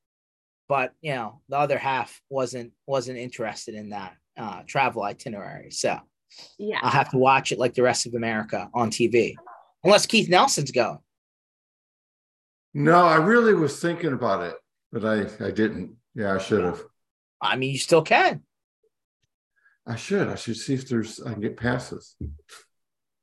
[0.68, 5.70] but you know, the other half wasn't wasn't interested in that uh, travel itinerary.
[5.70, 5.98] So
[6.58, 9.34] yeah, I'll have to watch it like the rest of America on TV,
[9.84, 10.98] unless Keith Nelson's going.
[12.74, 14.54] No, I really was thinking about it,
[14.90, 15.96] but I I didn't.
[16.14, 16.82] Yeah, I should have.
[17.40, 18.42] I mean, you still can.
[19.86, 20.28] I should.
[20.28, 22.14] I should see if there's I can get passes.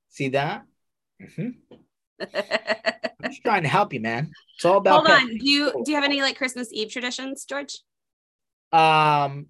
[0.10, 0.64] See that?
[1.22, 1.50] Mm-hmm.
[2.22, 4.32] I'm just trying to help you, man.
[4.56, 5.08] It's all about.
[5.08, 5.38] Hold on.
[5.38, 7.80] Do you do you have any like Christmas Eve traditions, George?
[8.72, 9.48] Um,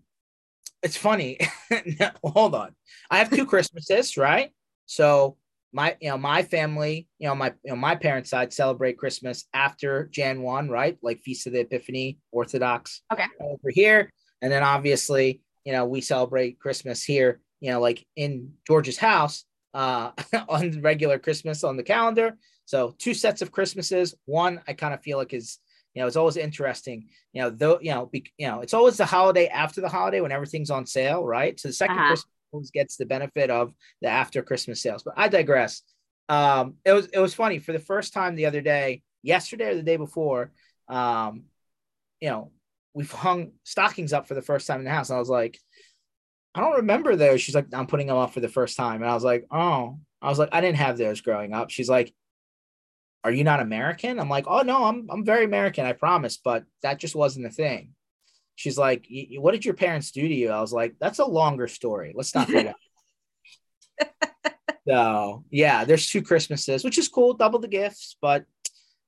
[0.83, 1.39] it's funny.
[2.23, 2.75] hold on.
[3.09, 4.51] I have two Christmases, right?
[4.85, 5.37] So
[5.71, 9.45] my you know my family you know my you know my parents side celebrate christmas
[9.53, 14.11] after jan 1 right like feast of the epiphany orthodox okay over here
[14.41, 19.45] and then obviously you know we celebrate christmas here you know like in george's house
[19.73, 20.11] uh
[20.49, 25.01] on regular christmas on the calendar so two sets of christmases one i kind of
[25.01, 25.59] feel like is
[25.99, 27.09] you know, it's always interesting.
[27.33, 30.21] You know, though, you know, be, you know, it's always the holiday after the holiday
[30.21, 31.59] when everything's on sale, right?
[31.59, 32.07] So the 2nd uh-huh.
[32.07, 35.03] Christmas always gets the benefit of the after Christmas sales.
[35.03, 35.81] But I digress.
[36.29, 39.75] Um, it was it was funny for the first time the other day, yesterday or
[39.75, 40.53] the day before.
[40.87, 41.43] Um,
[42.21, 42.53] you know,
[42.93, 45.59] we've hung stockings up for the first time in the house, and I was like,
[46.55, 47.41] I don't remember those.
[47.41, 49.99] She's like, I'm putting them up for the first time, and I was like, oh,
[50.21, 51.71] I was like, I didn't have those growing up.
[51.71, 52.13] She's like,
[53.23, 54.19] are you not American?
[54.19, 57.51] I'm like, oh no, I'm I'm very American, I promise, but that just wasn't a
[57.51, 57.93] thing.
[58.55, 60.49] She's like, what did your parents do to you?
[60.49, 62.13] I was like, that's a longer story.
[62.13, 62.73] Let's not do
[63.99, 64.55] that.
[64.87, 68.45] so yeah, there's two Christmases, which is cool, double the gifts, but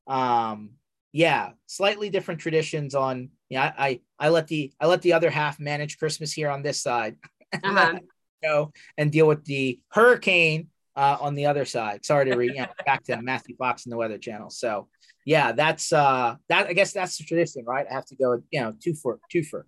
[0.08, 0.72] um,
[1.12, 3.30] yeah, slightly different traditions on.
[3.50, 6.64] Yeah, I, I I let the I let the other half manage Christmas here on
[6.64, 7.18] this side,
[7.54, 8.00] uh-huh.
[8.44, 12.06] go and deal with the hurricane uh, on the other side.
[12.06, 14.50] Sorry to re back to Matthew Fox and the Weather Channel.
[14.50, 14.88] So
[15.26, 17.86] yeah, that's uh that I guess that's the tradition, right?
[17.90, 19.66] I have to go, you know, two for two for.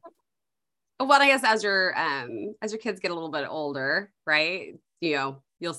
[0.99, 4.75] Well, I guess as your um as your kids get a little bit older, right?
[5.01, 5.77] You know, you'll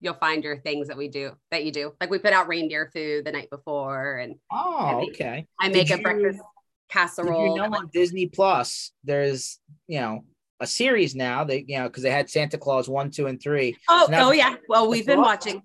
[0.00, 1.92] you'll find your things that we do that you do.
[2.00, 5.46] Like we put out reindeer food the night before, and oh, okay.
[5.60, 6.40] I make did a you, breakfast
[6.90, 7.56] casserole.
[7.56, 10.24] you know on Disney Plus, there's you know
[10.60, 11.44] a series now.
[11.44, 13.76] They you know because they had Santa Claus one, two, and three.
[13.88, 14.56] Oh, so oh yeah.
[14.68, 15.62] Well, we've been watching.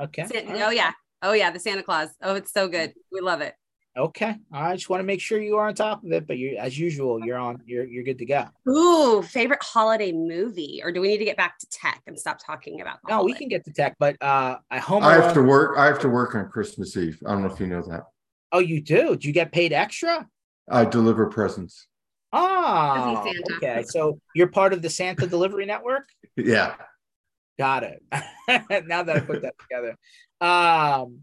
[0.00, 0.26] Okay.
[0.26, 0.92] Santa, oh yeah.
[1.22, 2.10] Oh yeah, the Santa Claus.
[2.22, 2.92] Oh, it's so good.
[3.10, 3.54] We love it.
[3.96, 4.36] Okay.
[4.52, 6.78] I just want to make sure you are on top of it, but you as
[6.78, 8.44] usual, you're on you're you're good to go.
[8.68, 10.82] Ooh, favorite holiday movie.
[10.84, 13.32] Or do we need to get back to tech and stop talking about No, holiday?
[13.32, 15.78] we can get to tech, but uh I home I have to work.
[15.78, 17.18] I have to work on Christmas Eve.
[17.24, 18.02] I don't know if you know that.
[18.52, 19.16] Oh, you do?
[19.16, 20.26] Do you get paid extra?
[20.70, 21.86] I deliver presents.
[22.36, 23.24] Ah,
[23.56, 23.82] okay.
[23.86, 26.08] So you're part of the Santa delivery network?
[26.36, 26.74] Yeah.
[27.58, 28.02] Got it.
[28.86, 29.96] now that I put that together.
[30.40, 31.20] Um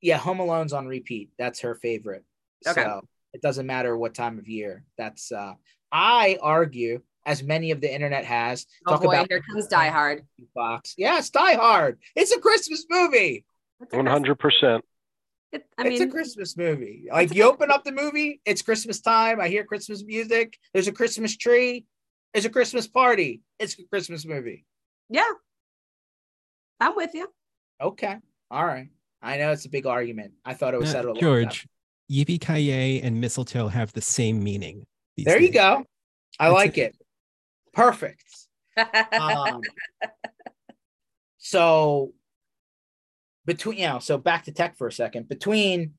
[0.00, 1.30] yeah, Home Alone's on repeat.
[1.38, 2.24] That's her favorite.
[2.66, 2.82] Okay.
[2.82, 4.84] So it doesn't matter what time of year.
[4.96, 5.54] That's uh
[5.90, 8.66] I argue, as many of the internet has.
[8.86, 10.24] Oh talk boy, about here comes Die Hard.
[10.54, 10.94] Box.
[10.96, 11.98] Yes, Die Hard.
[12.14, 13.44] It's a Christmas movie.
[13.90, 14.84] One hundred percent.
[15.54, 17.04] It, I mean, it's a Christmas movie.
[17.12, 19.40] Like you open up the movie, it's Christmas time.
[19.40, 20.58] I hear Christmas music.
[20.72, 21.84] There's a Christmas tree.
[22.32, 23.40] There's a Christmas party.
[23.60, 24.64] It's a Christmas movie.
[25.08, 25.30] Yeah,
[26.80, 27.28] I'm with you.
[27.80, 28.16] Okay.
[28.50, 28.88] All right.
[29.22, 30.32] I know it's a big argument.
[30.44, 31.20] I thought it was settled.
[31.20, 31.68] George,
[32.10, 34.84] yippee ki and mistletoe have the same meaning.
[35.16, 35.46] There days.
[35.48, 35.84] you go.
[36.40, 36.96] I That's like it.
[36.96, 36.96] it.
[37.72, 38.24] Perfect.
[39.12, 39.60] um,
[41.38, 42.12] so
[43.46, 45.28] between you know, so back to tech for a second.
[45.28, 45.94] Between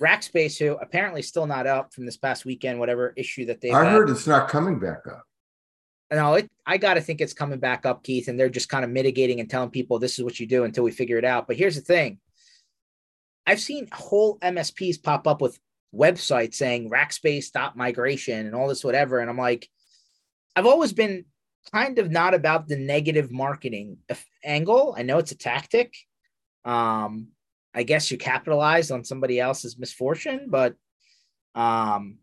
[0.00, 3.70] Rackspace, who apparently still not up from this past weekend, whatever issue that they.
[3.70, 3.92] I had.
[3.92, 5.24] heard it's not coming back up.
[6.12, 8.84] No, it, I got to think it's coming back up, Keith, and they're just kind
[8.84, 11.46] of mitigating and telling people this is what you do until we figure it out.
[11.46, 12.18] But here's the thing
[13.46, 15.58] I've seen whole MSPs pop up with
[15.94, 19.68] websites saying Rackspace stop migration and all this whatever, and I'm like,
[20.56, 21.24] I've always been
[21.72, 24.94] kind of not about the negative marketing uh, angle.
[24.98, 25.94] I know it's a tactic.
[26.64, 27.28] Um,
[27.74, 30.74] I guess you capitalized on somebody else's misfortune, but
[31.54, 32.18] um,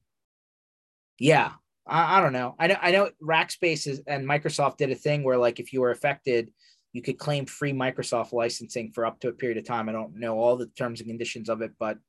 [1.19, 1.51] yeah,
[1.85, 2.55] I, I don't know.
[2.59, 5.81] I know I know Rackspace is, and Microsoft did a thing where like if you
[5.81, 6.51] were affected
[6.97, 9.87] you could claim free Microsoft licensing for up to a period of time.
[9.87, 11.99] I don't know all the terms and conditions of it, but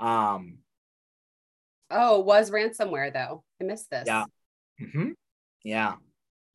[0.00, 0.58] um
[1.88, 3.44] oh, was ransomware though.
[3.60, 4.04] I missed this.
[4.06, 4.24] Yeah.
[4.82, 5.10] Mm-hmm.
[5.62, 5.94] Yeah.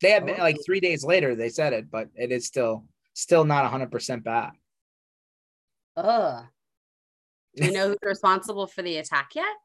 [0.02, 0.34] They had oh.
[0.38, 4.24] like three days later they said it, but it is still still not hundred percent
[4.24, 4.50] bad.
[5.96, 6.44] Ugh.
[7.56, 9.56] Do you know who's responsible for the attack yet?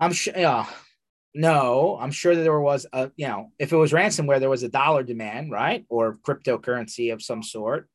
[0.00, 0.66] I'm sure yeah.
[1.34, 4.62] No, I'm sure that there was a, you know, if it was ransomware, there was
[4.62, 5.84] a dollar demand, right?
[5.90, 7.90] Or cryptocurrency of some sort.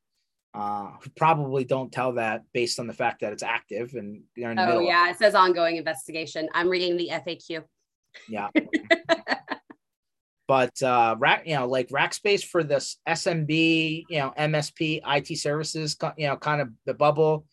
[0.54, 4.58] Uh, probably don't tell that based on the fact that it's active and you're in
[4.58, 5.10] the oh, yeah.
[5.10, 6.50] It says ongoing investigation.
[6.54, 7.64] I'm reading the FAQ.
[8.30, 8.50] Yeah.
[10.52, 15.96] but uh rack you know like rackspace for this smb you know msp it services
[16.18, 17.46] you know kind of the bubble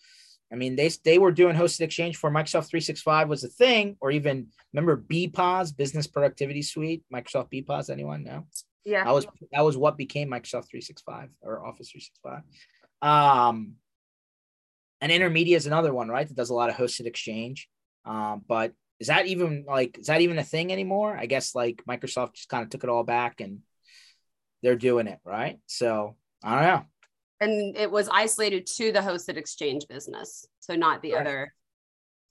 [0.53, 4.11] I mean, they they were doing hosted exchange for Microsoft 365 was a thing, or
[4.11, 7.91] even remember BPOS, Business Productivity Suite, Microsoft BPOS.
[7.91, 8.25] Anyone?
[8.25, 8.47] No.
[8.85, 9.05] Yeah.
[9.05, 12.43] That was that was what became Microsoft 365 or Office 365.
[13.03, 13.75] Um,
[15.01, 16.27] and Intermedia is another one, right?
[16.27, 17.69] That does a lot of hosted exchange.
[18.05, 21.17] Um, but is that even like is that even a thing anymore?
[21.17, 23.61] I guess like Microsoft just kind of took it all back and
[24.63, 25.59] they're doing it, right?
[25.67, 26.85] So I don't know
[27.41, 31.27] and it was isolated to the hosted exchange business so not the correct.
[31.27, 31.55] other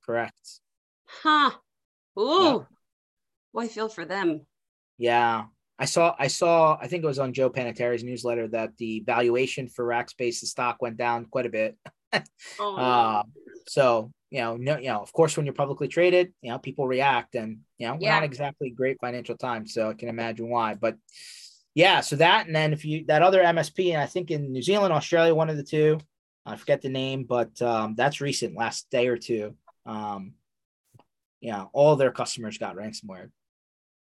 [0.06, 0.60] correct
[1.08, 1.52] huh
[2.20, 2.60] ooh yeah.
[3.54, 4.46] boy I feel for them
[4.98, 5.46] yeah
[5.80, 9.68] i saw i saw i think it was on joe Panettieri's newsletter that the valuation
[9.68, 11.78] for rackspace the stock went down quite a bit
[12.60, 12.76] oh.
[12.76, 13.24] uh,
[13.68, 16.88] so you know no you know of course when you're publicly traded you know people
[16.88, 18.16] react and you know yeah.
[18.16, 20.96] not exactly great financial times so i can imagine why but
[21.78, 24.64] yeah, so that and then if you that other MSP, and I think in New
[24.64, 26.00] Zealand, Australia, one of the two,
[26.44, 29.54] I forget the name, but um, that's recent, last day or two.
[29.86, 30.34] Um,
[31.40, 33.30] yeah, all their customers got ransomware.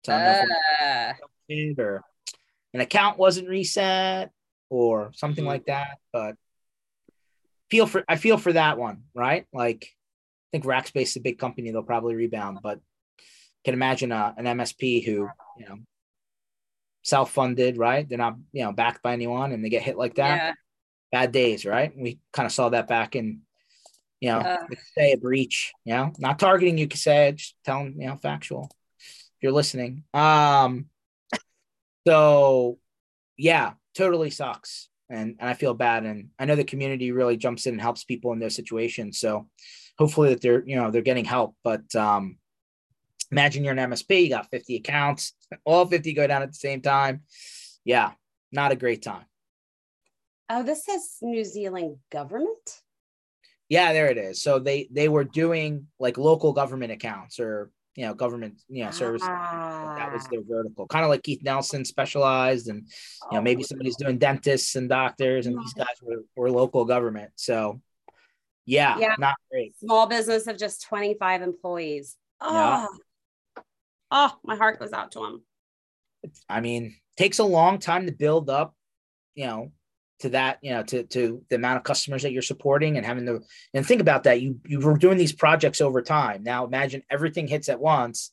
[0.07, 1.15] So uh.
[1.77, 2.05] or
[2.75, 4.31] an account wasn't reset
[4.71, 5.49] or something mm-hmm.
[5.49, 5.99] like that.
[6.13, 6.37] But
[7.71, 9.47] feel for I feel for that one, right?
[9.53, 12.79] Like I think Rackspace is a big company; they'll probably rebound, but
[13.65, 15.79] can imagine a, an MSP who you know
[17.05, 18.09] self-funded, right?
[18.09, 20.37] They're not, you know, backed by anyone and they get hit like that.
[20.37, 20.53] Yeah.
[21.12, 21.93] Bad days, right?
[21.97, 23.43] We kind of saw that back in,
[24.21, 24.64] you know, uh,
[24.99, 28.69] say a breach, you know, not targeting you, say just telling, you know, factual.
[28.99, 30.05] If you're listening.
[30.12, 30.87] Um,
[32.07, 32.79] so
[33.37, 34.88] yeah, totally sucks.
[35.11, 36.05] And, and I feel bad.
[36.05, 39.21] And I know the community really jumps in and helps people in those situations.
[39.21, 39.47] So
[39.99, 41.55] hopefully that they're, you know, they're getting help.
[41.62, 42.38] But um,
[43.31, 45.35] Imagine you're an MSP, you got 50 accounts,
[45.65, 47.23] all 50 go down at the same time.
[47.85, 48.13] Yeah,
[48.53, 49.25] not a great time.
[50.51, 52.81] Oh, this says New Zealand government.
[53.69, 54.43] Yeah, there it is.
[54.43, 58.91] So they they were doing like local government accounts or you know government you know
[58.91, 59.29] services.
[59.31, 59.95] Ah.
[59.97, 62.87] That was their vertical, kind of like Keith Nelson specialized, and
[63.31, 63.67] you know maybe oh.
[63.67, 67.31] somebody's doing dentists and doctors, and these guys were, were local government.
[67.37, 67.81] So
[68.67, 69.77] Yeah, yeah, not great.
[69.79, 72.17] Small business of just 25 employees.
[72.41, 72.87] Oh, yeah.
[74.14, 75.42] Oh, my heart goes out to them.
[76.48, 78.74] I mean, it takes a long time to build up,
[79.35, 79.72] you know,
[80.20, 83.27] to that, you know, to to the amount of customers that you're supporting and having
[83.27, 83.40] to
[83.74, 84.40] and think about that.
[84.40, 86.42] You you were doing these projects over time.
[86.44, 88.31] Now imagine everything hits at once.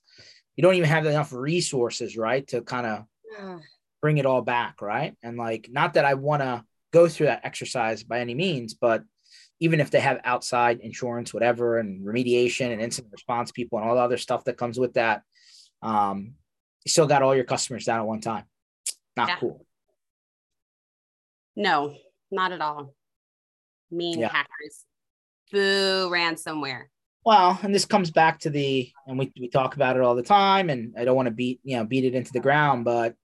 [0.55, 3.61] You don't even have enough resources, right, to kind of
[4.01, 5.17] bring it all back, right?
[5.23, 6.63] And like, not that I want to
[6.93, 9.03] go through that exercise by any means, but
[9.59, 13.95] even if they have outside insurance, whatever, and remediation and incident response people and all
[13.95, 15.21] the other stuff that comes with that,
[15.81, 16.35] um,
[16.85, 18.45] you still got all your customers down at one time.
[19.15, 19.35] Not yeah.
[19.37, 19.65] cool.
[21.55, 21.95] No,
[22.31, 22.93] not at all.
[23.91, 24.29] Mean yeah.
[24.29, 24.85] hackers.
[25.51, 26.85] Boo ransomware.
[27.23, 30.23] Well, and this comes back to the, and we, we talk about it all the
[30.23, 33.15] time, and I don't want to beat, you know, beat it into the ground, but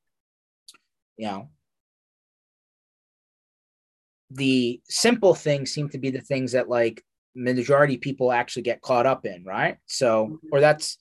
[1.17, 1.49] you know,
[4.29, 7.03] the simple things seem to be the things that like
[7.35, 9.77] majority people actually get caught up in, right?
[9.87, 10.47] So, mm-hmm.
[10.51, 10.97] or that's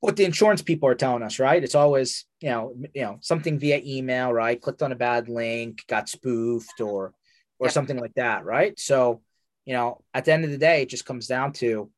[0.00, 1.62] what the insurance people are telling us, right?
[1.62, 4.60] It's always, you know, you know, something via email, right?
[4.60, 7.12] Clicked on a bad link, got spoofed or
[7.58, 7.72] or yep.
[7.72, 8.78] something like that, right?
[8.80, 9.20] So,
[9.66, 11.90] you know, at the end of the day, it just comes down to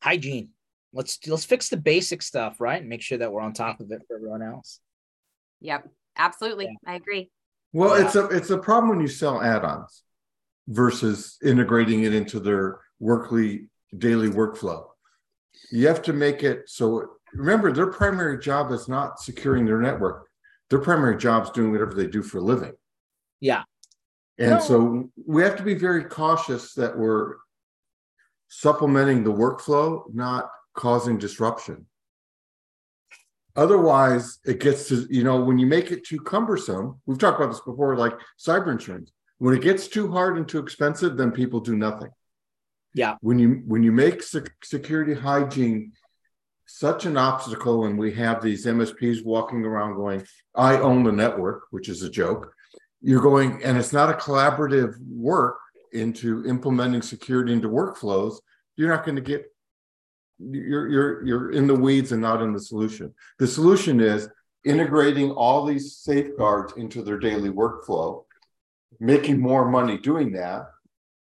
[0.00, 0.50] hygiene.
[0.92, 2.80] Let's let's fix the basic stuff, right?
[2.80, 4.80] And make sure that we're on top of it for everyone else.
[5.60, 6.66] Yep, absolutely.
[6.66, 6.92] Yeah.
[6.92, 7.30] I agree.
[7.72, 8.06] Well, yeah.
[8.06, 10.04] it's a it's a problem when you sell add-ons
[10.68, 14.87] versus integrating it into their workly daily workflow.
[15.70, 20.26] You have to make it so remember their primary job is not securing their network.
[20.70, 22.72] Their primary job is doing whatever they do for a living.
[23.40, 23.62] Yeah.
[24.38, 24.60] And no.
[24.60, 27.36] so we have to be very cautious that we're
[28.48, 31.86] supplementing the workflow, not causing disruption.
[33.56, 37.50] Otherwise, it gets to, you know, when you make it too cumbersome, we've talked about
[37.50, 39.10] this before, like cyber insurance.
[39.38, 42.10] When it gets too hard and too expensive, then people do nothing.
[42.98, 43.14] Yeah.
[43.20, 45.92] When you when you make sec- security hygiene
[46.66, 51.62] such an obstacle, and we have these MSPs walking around going, "I own the network,"
[51.70, 52.52] which is a joke.
[53.00, 55.58] You're going, and it's not a collaborative work
[55.92, 58.40] into implementing security into workflows.
[58.76, 59.46] You're not going to get
[60.40, 63.14] you're you're you're in the weeds and not in the solution.
[63.38, 64.28] The solution is
[64.64, 68.24] integrating all these safeguards into their daily workflow,
[68.98, 70.62] making more money doing that,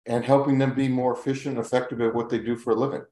[0.05, 3.03] and helping them be more efficient, and effective at what they do for a living.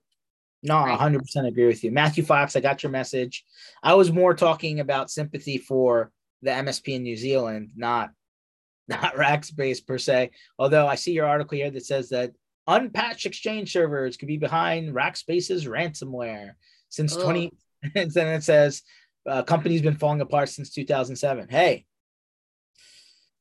[0.64, 1.92] No, 100% agree with you.
[1.92, 3.46] Matthew Fox, I got your message.
[3.82, 8.12] I was more talking about sympathy for the MSP in New Zealand, not
[8.88, 10.32] not Rackspace per se.
[10.60, 12.34] Although I see your article here that says that
[12.68, 16.52] unpatched exchange servers could be behind Rackspace's ransomware
[16.90, 17.24] since Ugh.
[17.24, 17.52] 20
[17.96, 18.84] and then it says
[19.28, 21.86] uh, company's been falling apart since 2007 hey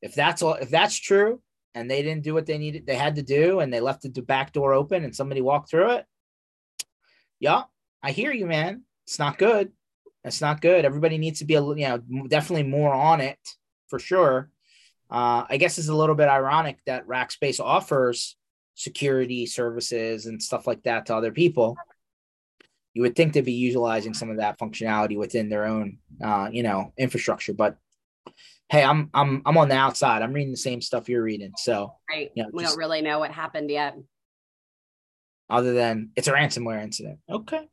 [0.01, 1.41] if that's all if that's true
[1.73, 4.21] and they didn't do what they needed they had to do and they left the
[4.21, 6.05] back door open and somebody walked through it.
[7.39, 7.63] Yeah
[8.03, 8.83] i hear you man.
[9.05, 9.71] It's not good.
[10.23, 10.85] It's not good.
[10.85, 13.39] Everybody needs to be a you know definitely more on it
[13.87, 14.49] for sure.
[15.09, 18.37] Uh, i guess it's a little bit ironic that rackspace offers
[18.75, 21.75] security services and stuff like that to other people.
[22.93, 26.63] You would think they'd be utilizing some of that functionality within their own uh, you
[26.63, 27.77] know infrastructure but
[28.71, 30.21] hey i'm i'm i'm on the outside.
[30.21, 31.51] I'm reading the same stuff you're reading.
[31.57, 32.31] So right.
[32.33, 33.95] you know, we just, don't really know what happened yet.
[35.49, 37.19] Other than it's a ransomware incident.
[37.29, 37.67] Okay.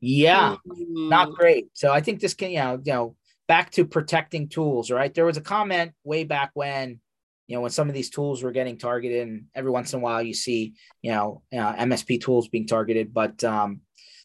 [0.00, 0.56] Yeah, yeah.
[0.66, 1.08] Mm-hmm.
[1.08, 1.66] not great.
[1.74, 3.16] So i think this can you know you know
[3.48, 5.12] back to protecting tools right?
[5.12, 7.00] There was a comment way back when
[7.48, 10.02] you know when some of these tools were getting targeted and every once in a
[10.02, 13.12] while you see you know uh, msp tools being targeted.
[13.12, 13.80] But um,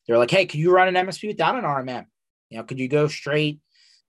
[0.05, 2.05] they're like hey could you run an msp without an rmm
[2.49, 3.59] you know could you go straight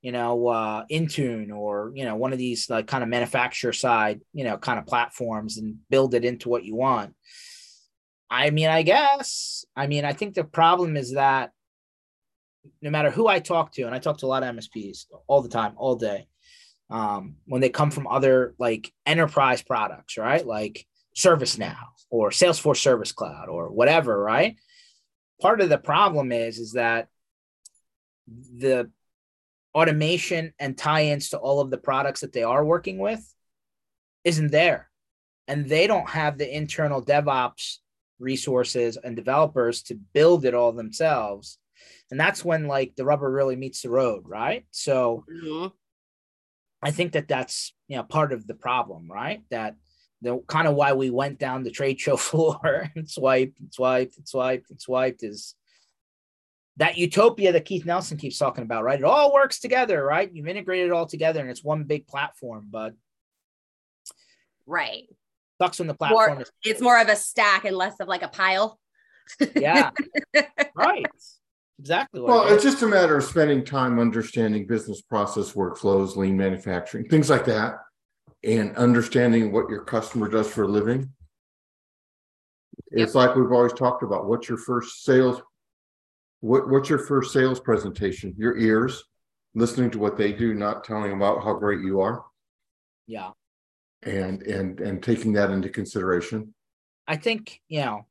[0.05, 4.21] you know uh, intune or you know one of these like kind of manufacturer side
[4.33, 7.15] you know kind of platforms and build it into what you want
[8.31, 11.53] i mean i guess i mean i think the problem is that
[12.83, 15.43] no matter who i talk to and i talk to a lot of msps all
[15.43, 16.27] the time all day
[16.91, 20.47] um, when they come from other like enterprise products, right?
[20.47, 20.87] Like
[21.17, 21.77] ServiceNow
[22.11, 24.57] or Salesforce Service Cloud or whatever, right?
[25.41, 27.09] Part of the problem is is that
[28.31, 28.91] the
[29.75, 33.25] automation and tie-ins to all of the products that they are working with
[34.25, 34.89] isn't there.
[35.49, 37.79] And they don't have the internal DevOps
[38.19, 41.59] resources and developers to build it all themselves.
[42.11, 44.65] And that's when like the rubber really meets the road, right?
[44.71, 45.69] So mm-hmm.
[46.83, 49.43] I think that that's you know part of the problem, right?
[49.51, 49.75] That
[50.23, 54.17] the kind of why we went down the trade show floor and swiped and swiped
[54.17, 55.55] and swiped and swiped is
[56.77, 58.99] that utopia that Keith Nelson keeps talking about, right?
[58.99, 60.31] It all works together, right?
[60.33, 62.95] You've integrated it all together and it's one big platform, but
[64.67, 65.05] right.
[65.61, 66.51] sucks when the platform more, is.
[66.65, 68.81] It's more of a stack and less of like a pile.
[69.57, 69.91] yeah.
[70.75, 71.07] right.
[71.81, 72.21] Exactly.
[72.21, 77.29] well, it's just a matter of spending time understanding business process workflows, lean manufacturing, things
[77.29, 77.79] like that,
[78.45, 81.11] and understanding what your customer does for a living.
[82.93, 83.05] Yep.
[83.07, 84.27] It's like we've always talked about.
[84.27, 85.43] What's your first sales?
[86.45, 88.35] What What's your first sales presentation?
[88.37, 89.03] Your ears,
[89.55, 92.23] listening to what they do, not telling them about how great you are.
[93.07, 93.31] Yeah.
[94.03, 96.53] And and and taking that into consideration.
[97.09, 98.07] I think you know.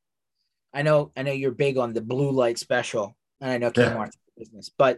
[0.73, 1.11] I know.
[1.15, 4.43] I know you're big on the blue light special and I know Kmart's yeah.
[4.43, 4.97] business, but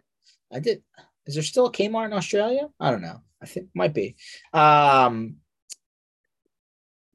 [0.53, 0.81] I did.
[1.25, 2.69] Is there still a Kmart in Australia?
[2.79, 3.19] I don't know.
[3.43, 4.15] I think might be.
[4.53, 5.37] Um,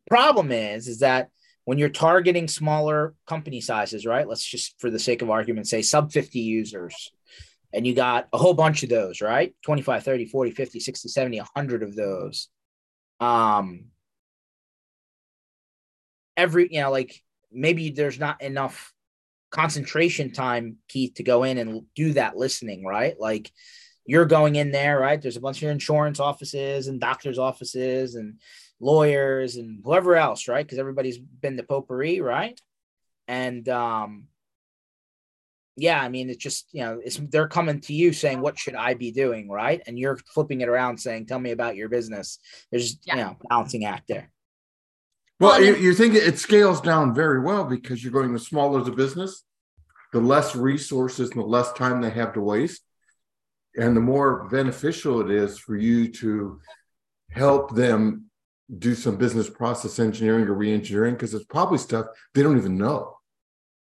[0.06, 1.30] problem is, is that
[1.70, 4.26] when you're targeting smaller company sizes, right?
[4.26, 7.12] Let's just, for the sake of argument, say sub 50 users,
[7.72, 9.54] and you got a whole bunch of those, right?
[9.62, 12.48] 25, 30, 40, 50, 60, 70, 100 of those.
[13.20, 13.84] Um,
[16.36, 18.92] every, you know, like maybe there's not enough
[19.52, 23.14] concentration time, Keith, to go in and do that listening, right?
[23.16, 23.48] Like
[24.04, 25.22] you're going in there, right?
[25.22, 28.40] There's a bunch of insurance offices and doctors' offices and
[28.80, 30.64] lawyers and whoever else, right?
[30.64, 32.58] Because everybody's been the potpourri, right?
[33.28, 34.24] And um,
[35.76, 38.74] yeah, I mean, it's just you know, it's they're coming to you saying, "What should
[38.74, 42.38] I be doing?" Right, and you're flipping it around saying, "Tell me about your business."
[42.70, 43.14] There's yeah.
[43.14, 44.30] you know, balancing act there.
[45.38, 48.82] Well, well you, you think it scales down very well because you're going the smaller
[48.82, 49.44] the business,
[50.12, 52.82] the less resources and the less time they have to waste,
[53.76, 56.60] and the more beneficial it is for you to
[57.30, 58.29] help them
[58.78, 63.16] do some business process engineering or re-engineering because it's probably stuff they don't even know.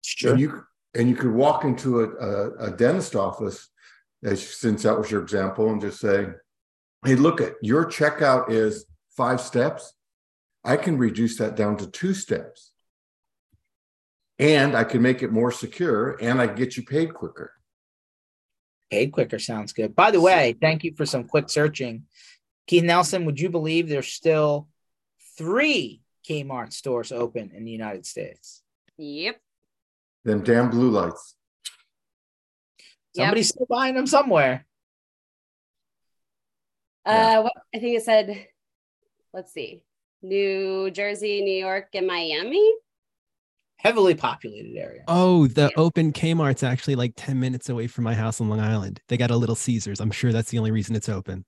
[0.02, 0.32] Sure.
[0.32, 0.64] And you
[0.94, 3.68] and you could walk into a, a, a dentist office,
[4.24, 6.28] as since that was your example, and just say,
[7.04, 9.92] "Hey, look at your checkout is five steps.
[10.64, 12.72] I can reduce that down to two steps.
[14.38, 17.52] And I can make it more secure and I can get you paid quicker.
[18.90, 19.94] Paid quicker sounds good.
[19.94, 22.04] By the way, thank you for some quick searching.
[22.66, 24.68] Keith Nelson, would you believe there's still
[25.36, 28.62] three Kmart stores open in the United States?
[28.98, 29.40] Yep.
[30.24, 31.34] Then damn blue lights.
[33.16, 33.54] Somebody's yep.
[33.54, 34.66] still buying them somewhere.
[37.04, 37.38] Uh, yeah.
[37.40, 38.46] what I think it said.
[39.32, 39.82] Let's see.
[40.22, 42.72] New Jersey, New York, and Miami.
[43.76, 45.02] Heavily populated area.
[45.08, 45.68] Oh, the yeah.
[45.76, 49.00] open Kmart's actually like 10 minutes away from my house on Long Island.
[49.08, 50.00] They got a little Caesars.
[50.00, 51.46] I'm sure that's the only reason it's open.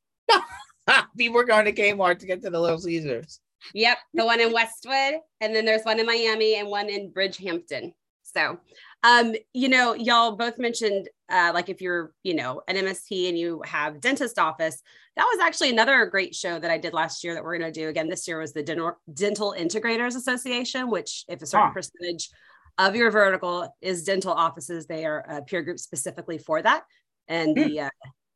[1.16, 3.40] People are going to Kmart to get to the Little Caesars.
[3.74, 3.98] Yep.
[4.14, 7.92] The one in Westwood, and then there's one in Miami and one in Bridgehampton.
[8.22, 8.58] So,
[9.04, 13.38] um, you know, y'all both mentioned uh, like if you're, you know, an MSP and
[13.38, 14.82] you have dentist office,
[15.16, 17.80] that was actually another great show that I did last year that we're going to
[17.80, 21.74] do again this year was the Dental, Dental Integrators Association, which if a certain huh.
[21.74, 22.30] percentage
[22.78, 26.84] of your vertical is dental offices, they are a peer group specifically for that.
[27.28, 27.66] And mm.
[27.66, 27.90] the uh,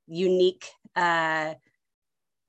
[0.07, 1.55] unique, uh,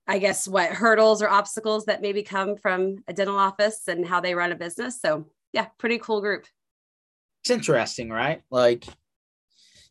[0.07, 4.21] I guess, what hurdles or obstacles that maybe come from a dental office and how
[4.21, 5.01] they run a business.
[5.01, 6.45] So, yeah, pretty cool group
[7.47, 8.41] it's interesting, right?
[8.51, 8.85] Like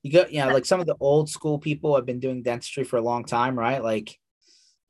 [0.02, 2.84] you go, you know, like some of the old school people have been doing dentistry
[2.84, 3.82] for a long time, right?
[3.82, 4.18] Like,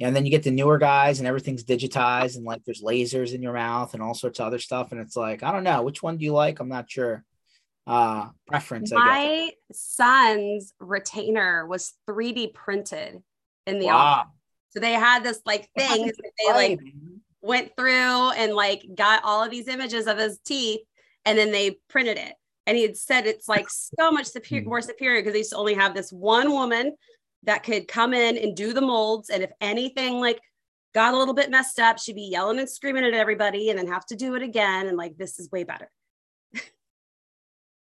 [0.01, 3.41] and then you get the newer guys and everything's digitized and like there's lasers in
[3.41, 4.91] your mouth and all sorts of other stuff.
[4.91, 6.59] And it's like, I don't know, which one do you like?
[6.59, 7.24] I'm not sure.
[7.87, 8.91] Uh preference.
[8.93, 13.22] My son's retainer was 3D printed
[13.64, 13.97] in the wow.
[13.97, 14.33] office.
[14.77, 16.12] So they had this like thing
[16.47, 16.81] they like
[17.41, 20.81] went through and like got all of these images of his teeth
[21.24, 22.35] and then they printed it
[22.66, 24.68] and he had said it's like so much superior, hmm.
[24.68, 26.95] more superior because they used to only have this one woman
[27.45, 29.31] that could come in and do the molds.
[29.31, 30.41] And if anything like
[30.95, 33.87] got a little bit messed up, she'd be yelling and screaming at everybody and then
[33.87, 34.89] have to do it again.
[34.89, 35.91] And like, this is way better.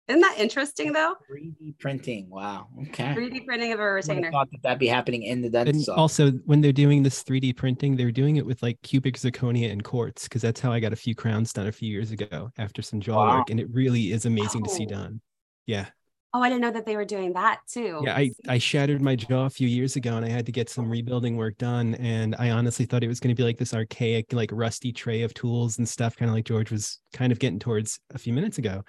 [0.09, 1.14] Isn't that interesting though?
[1.28, 2.30] 3D printing.
[2.30, 2.68] Wow.
[2.88, 3.12] Okay.
[3.12, 4.28] 3D printing of a retainer.
[4.28, 5.88] I thought that that'd be happening in the dentist.
[5.88, 9.72] And also, when they're doing this 3D printing, they're doing it with like cubic zirconia
[9.72, 12.50] and quartz because that's how I got a few crowns done a few years ago
[12.57, 13.38] after some jaw wow.
[13.38, 14.68] work, and it really is amazing oh.
[14.68, 15.20] to see done.
[15.66, 15.86] Yeah.
[16.32, 18.02] Oh, I didn't know that they were doing that too.
[18.04, 20.68] Yeah, I, I shattered my jaw a few years ago and I had to get
[20.68, 21.94] some rebuilding work done.
[21.94, 25.22] And I honestly thought it was going to be like this archaic, like rusty tray
[25.22, 28.34] of tools and stuff, kind of like George was kind of getting towards a few
[28.34, 28.84] minutes ago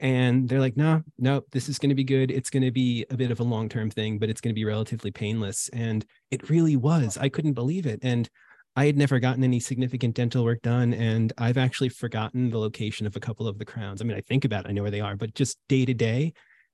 [0.00, 3.04] and they're like no no this is going to be good it's going to be
[3.10, 6.06] a bit of a long term thing but it's going to be relatively painless and
[6.30, 8.28] it really was i couldn't believe it and
[8.76, 13.06] i had never gotten any significant dental work done and i've actually forgotten the location
[13.06, 14.90] of a couple of the crowns i mean i think about it i know where
[14.90, 16.32] they are but just day to day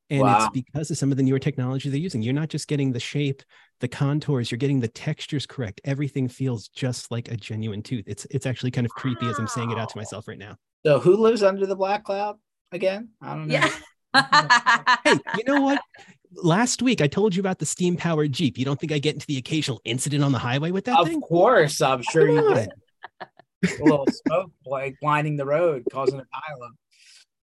[0.08, 0.36] And wow.
[0.36, 2.22] it's because of some of the newer technology they're using.
[2.22, 3.42] You're not just getting the shape,
[3.80, 5.80] the contours, you're getting the textures correct.
[5.84, 8.04] Everything feels just like a genuine tooth.
[8.06, 10.56] It's it's actually kind of creepy as I'm saying it out to myself right now.
[10.84, 12.36] So who lives under the black cloud
[12.72, 13.10] again?
[13.20, 13.54] I don't know.
[13.54, 13.70] Yeah.
[15.04, 15.80] hey, you know what?
[16.34, 18.58] Last week I told you about the steam powered Jeep.
[18.58, 21.06] You don't think I get into the occasional incident on the highway with that of
[21.06, 21.16] thing?
[21.16, 22.54] Of course, I'm sure you on.
[22.54, 22.68] did.
[23.20, 26.72] a little smoke like lining the road, causing a pileup.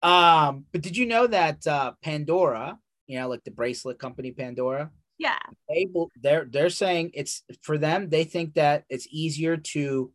[0.02, 4.90] Um, but did you know that uh, Pandora, you know, like the bracelet company Pandora,
[5.18, 5.86] yeah, they
[6.20, 8.08] they're they're saying it's for them.
[8.08, 10.10] They think that it's easier to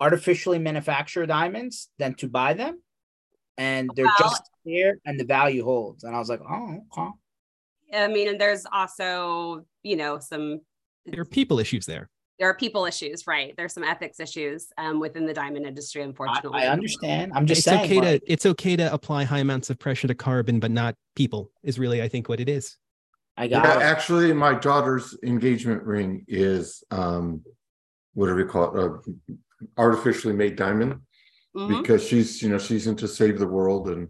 [0.00, 2.80] artificially manufacture diamonds than to buy them,
[3.58, 6.04] and they're well, just here and the value holds.
[6.04, 7.10] And I was like, oh, okay.
[7.94, 10.60] I mean, and there's also you know some
[11.06, 12.08] there are people issues there
[12.42, 13.54] there are people issues, right?
[13.56, 16.62] There's some ethics issues um, within the diamond industry, unfortunately.
[16.62, 17.30] I, I understand.
[17.36, 17.84] I'm just it's saying.
[17.84, 20.96] Okay like, to, it's okay to apply high amounts of pressure to carbon, but not
[21.14, 22.76] people, is really, I think, what it is.
[23.36, 23.82] I got yeah, it.
[23.82, 27.42] Actually, my daughter's engagement ring is, um,
[28.14, 28.90] what do we call it?
[28.90, 29.36] Uh,
[29.78, 31.00] artificially made diamond.
[31.56, 31.80] Mm-hmm.
[31.80, 34.08] Because she's, you know, she's into save the world and,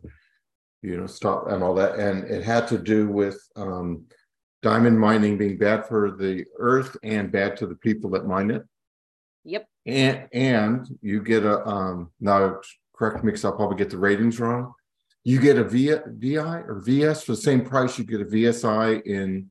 [0.83, 1.99] you know, stop and all that.
[1.99, 4.07] And it had to do with, um,
[4.63, 8.63] diamond mining being bad for the earth and bad to the people that mine it.
[9.45, 9.67] Yep.
[9.87, 12.61] And and you get a um now
[12.95, 14.73] correct me because I'll probably get the ratings wrong.
[15.25, 17.99] You get a v, VI or VS for the same price.
[17.99, 19.51] You get a VSI in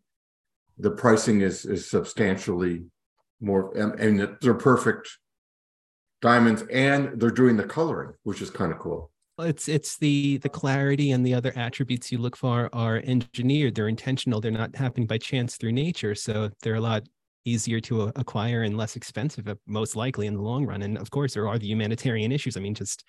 [0.78, 2.86] the pricing is is substantially
[3.42, 5.10] more and, and they're perfect
[6.22, 9.11] diamonds and they're doing the coloring, which is kind of cool
[9.42, 13.76] it's it's the the clarity and the other attributes you look for are engineered.
[13.76, 14.42] They're intentional.
[14.42, 16.16] They're not happening by chance through nature.
[16.16, 17.04] So they're a lot
[17.46, 20.84] easier to acquire and less expensive uh, most likely in the long run.
[20.84, 22.58] And of course there are the humanitarian issues.
[22.58, 23.04] I mean just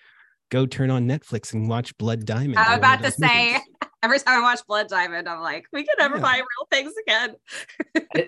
[0.49, 2.57] go turn on netflix and watch blood diamond.
[2.57, 3.59] I was about to say
[4.03, 6.21] every time I watch Blood Diamond, I'm like, we can never yeah.
[6.21, 7.35] buy real things again.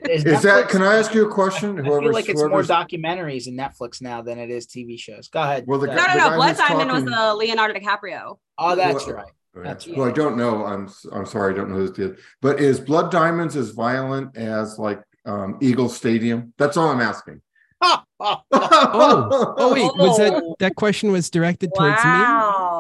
[0.10, 0.70] is, is that?
[0.70, 1.80] Can I ask you a question?
[1.80, 5.28] I feel like it's more documentaries in Netflix now than it is TV shows.
[5.28, 5.66] Go ahead.
[5.68, 6.36] Well, the, no, no, no.
[6.36, 7.06] Blood Diamond talking...
[7.06, 8.40] was uh, Leonardo DiCaprio.
[8.58, 9.32] Oh, that's well, right.
[9.54, 10.66] That's well, I don't know.
[10.66, 12.18] I'm I'm sorry, I don't know who this did.
[12.42, 16.54] But is Blood Diamonds as violent as like um, Eagle Stadium?
[16.58, 17.42] That's all I'm asking.
[17.82, 22.10] oh, oh wait, was that that question was directed towards me?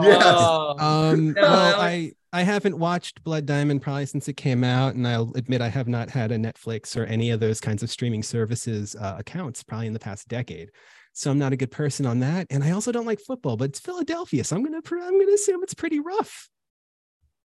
[0.01, 0.25] Yes.
[0.25, 5.31] Um, well, I I haven't watched Blood Diamond probably since it came out, and I'll
[5.35, 8.93] admit I have not had a Netflix or any of those kinds of streaming services
[8.93, 10.71] uh, accounts probably in the past decade.
[11.13, 13.55] So I'm not a good person on that, and I also don't like football.
[13.55, 16.49] But it's Philadelphia, so I'm gonna I'm gonna assume it's pretty rough.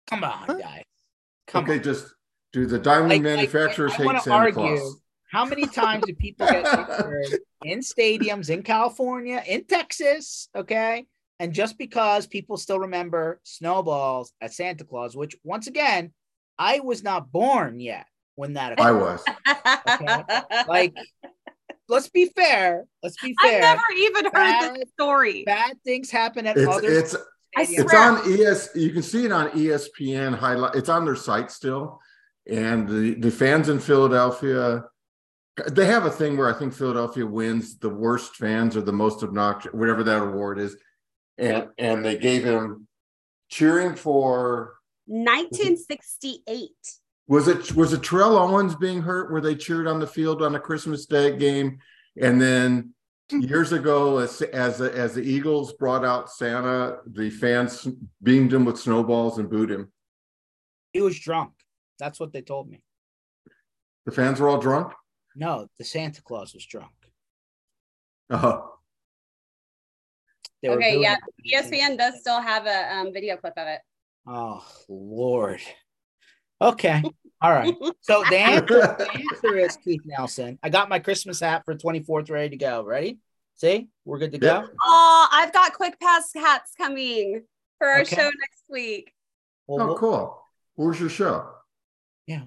[0.08, 0.54] Come on, huh?
[0.54, 0.84] guys.
[1.46, 1.82] Come okay, on.
[1.82, 2.14] just
[2.54, 5.00] do the diamond like, manufacturers like, I, I hate Santa argue, Claus?
[5.30, 10.48] How many times do people get injured in stadiums in California, in Texas?
[10.56, 11.04] Okay
[11.40, 16.12] and just because people still remember snowballs at Santa Claus, which once again,
[16.58, 18.04] I was not born yet
[18.36, 18.86] when that occurred.
[18.86, 19.24] I was.
[19.90, 20.64] Okay?
[20.68, 20.94] like,
[21.88, 22.84] let's be fair.
[23.02, 23.56] Let's be fair.
[23.56, 25.44] I've never even heard bad, this story.
[25.44, 26.92] Bad things happen at it's, other.
[26.92, 27.16] It's
[27.56, 28.68] it's on ES.
[28.74, 30.74] You can see it on ESPN highlight.
[30.74, 32.00] It's on their site still,
[32.50, 34.84] and the the fans in Philadelphia.
[35.70, 39.22] They have a thing where I think Philadelphia wins the worst fans or the most
[39.22, 40.76] obnoxious, whatever that award is
[41.40, 42.86] and and they gave him
[43.48, 44.74] cheering for
[45.06, 46.70] 1968.
[47.26, 50.54] Was it was it Terrell Owens being hurt where they cheered on the field on
[50.54, 51.78] a Christmas Day game,
[52.20, 52.94] and then
[53.30, 57.88] years ago, as as as the Eagles brought out Santa, the fans
[58.22, 59.90] beamed him with snowballs and booed him.
[60.92, 61.52] He was drunk.
[61.98, 62.82] That's what they told me.
[64.06, 64.92] The fans were all drunk.
[65.36, 66.90] No, the Santa Claus was drunk.
[68.30, 68.79] Oh.
[70.64, 71.16] Okay, yeah.
[71.54, 73.80] ESPN does still have a um, video clip of it.
[74.26, 75.60] Oh Lord.
[76.60, 77.02] Okay.
[77.42, 77.74] All right.
[78.02, 80.58] So the answer, the answer is Keith Nelson.
[80.62, 82.84] I got my Christmas hat for 24th ready to go.
[82.84, 83.18] Ready?
[83.54, 83.88] See?
[84.04, 84.66] We're good to go.
[84.82, 87.42] Oh, I've got Quickpass hats coming
[87.78, 88.16] for our okay.
[88.16, 89.12] show next week.
[89.66, 90.42] Well, oh, cool.
[90.74, 91.48] Where's your show?
[92.26, 92.42] Yeah.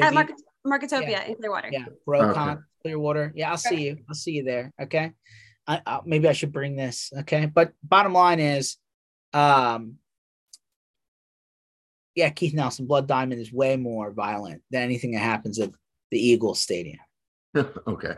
[0.00, 0.36] At Market-
[0.66, 1.24] Marketopia yeah.
[1.26, 1.70] in Clearwater.
[1.72, 1.86] Yeah.
[2.06, 2.60] Brocon, okay.
[2.82, 3.32] Clearwater.
[3.34, 3.98] Yeah, I'll see you.
[4.08, 4.72] I'll see you there.
[4.80, 5.12] Okay.
[5.68, 7.12] I, I, maybe I should bring this.
[7.20, 8.78] Okay, but bottom line is,
[9.34, 9.96] um,
[12.14, 15.70] yeah, Keith Nelson, Blood Diamond is way more violent than anything that happens at
[16.10, 16.98] the Eagles Stadium.
[17.56, 18.14] okay.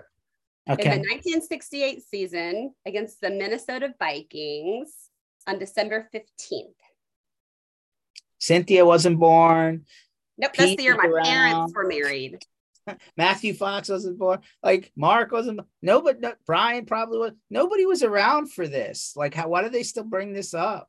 [0.69, 0.95] Okay.
[0.95, 4.95] In the 1968 season against the Minnesota Vikings
[5.47, 6.75] on December 15th.
[8.39, 9.85] Cynthia wasn't born.
[10.39, 11.25] Nope, Pete that's the year my around.
[11.25, 12.39] parents were married.
[13.17, 14.41] Matthew Fox wasn't born.
[14.63, 15.61] Like Mark wasn't.
[15.83, 16.19] Nobody.
[16.21, 17.33] No, Brian probably was.
[17.51, 19.15] Nobody was around for this.
[19.17, 19.49] Like, how?
[19.49, 20.89] Why do they still bring this up?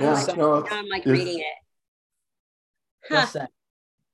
[0.00, 1.44] Yeah, like, no, I'm like reading it.
[3.08, 3.46] Huh.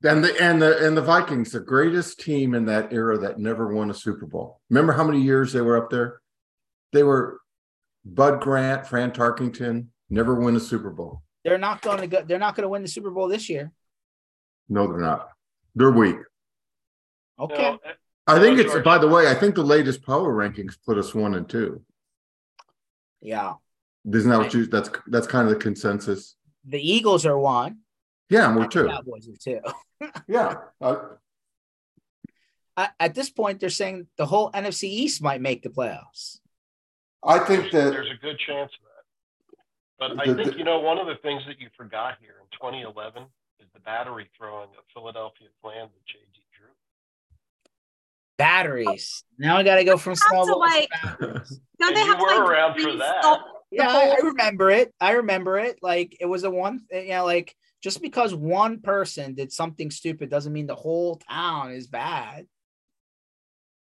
[0.04, 3.72] And the and the and the Vikings, the greatest team in that era that never
[3.72, 4.60] won a Super Bowl.
[4.70, 6.20] Remember how many years they were up there?
[6.92, 7.40] They were
[8.04, 11.22] Bud Grant, Fran Tarkenton, never win a Super Bowl.
[11.44, 12.22] They're not going to go.
[12.22, 13.72] They're not going to win the Super Bowl this year.
[14.68, 15.30] No, they're not.
[15.74, 16.16] They're weak.
[17.38, 17.56] Okay.
[17.56, 17.78] No,
[18.26, 21.14] I think No, it's by the way, I think the latest power rankings put us
[21.14, 21.82] one and two.
[23.20, 23.54] Yeah.
[24.12, 26.36] Isn't that what you that's that's kind of the consensus?
[26.64, 27.78] The Eagles are one.
[28.30, 28.88] Yeah, and we're and the two.
[28.88, 29.60] Cowboys are two.
[30.28, 30.54] Yeah.
[30.80, 30.96] Uh,
[33.00, 36.38] At this point, they're saying the whole NFC East might make the playoffs.
[37.24, 40.16] I think there's, that there's a good chance of that.
[40.16, 42.46] But I think the- you know one of the things that you forgot here in
[42.52, 43.28] 2011 is
[43.74, 46.42] the battery throwing of Philadelphia plans at J.D.
[46.56, 46.68] Drew.
[48.38, 49.24] Batteries.
[49.38, 50.60] Now I got to go from Have to, snowballs.
[50.60, 51.60] like- to batteries.
[51.80, 53.22] Don't they you have to were like around for that.
[53.22, 53.38] the
[53.70, 54.92] Yeah, I, I remember it.
[55.00, 55.78] I remember it.
[55.82, 56.80] Like it was a one.
[56.90, 61.72] You know, like just because one person did something stupid doesn't mean the whole town
[61.72, 62.46] is bad.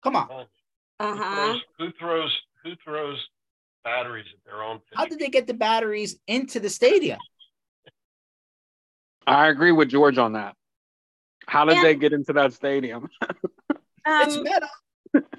[0.03, 0.47] Come on.
[1.01, 1.35] Uh-huh.
[1.53, 3.25] throws, who throws who throws
[3.85, 4.81] batteries at their own?
[4.95, 7.19] How did they get the batteries into the stadium?
[9.29, 10.55] I agree with George on that.
[11.47, 11.83] How did Yeah.
[11.83, 13.09] they get into that stadium?
[14.11, 14.69] It's Um, meta.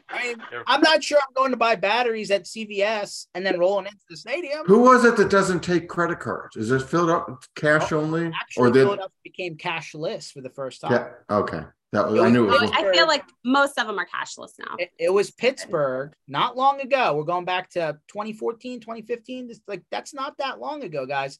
[0.09, 0.35] I mean,
[0.67, 4.15] I'm not sure I'm going to buy batteries at CVS and then rolling into the
[4.17, 4.63] stadium.
[4.67, 6.55] who was it that doesn't take credit cards?
[6.55, 8.25] Is it filled up cash only?
[8.25, 10.91] Or Actually, did Philadelphia became cashless for the first time.
[10.91, 11.63] yeah, okay.
[11.93, 14.05] That was It I knew it oh, was I feel like most of them are
[14.05, 14.75] cashless now.
[14.77, 17.15] It, it was Pittsburgh not long ago.
[17.15, 19.47] We're going back to 2014, 2015.
[19.47, 21.39] This, like that's not that long ago, guys.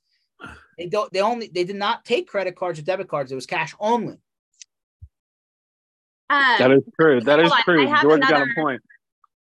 [0.77, 1.11] They don't.
[1.11, 1.49] They only.
[1.53, 3.31] They did not take credit cards or debit cards.
[3.31, 4.17] It was cash only.
[6.29, 7.21] Um, That is true.
[7.21, 7.85] That is on, true.
[7.85, 8.81] I have George got a point.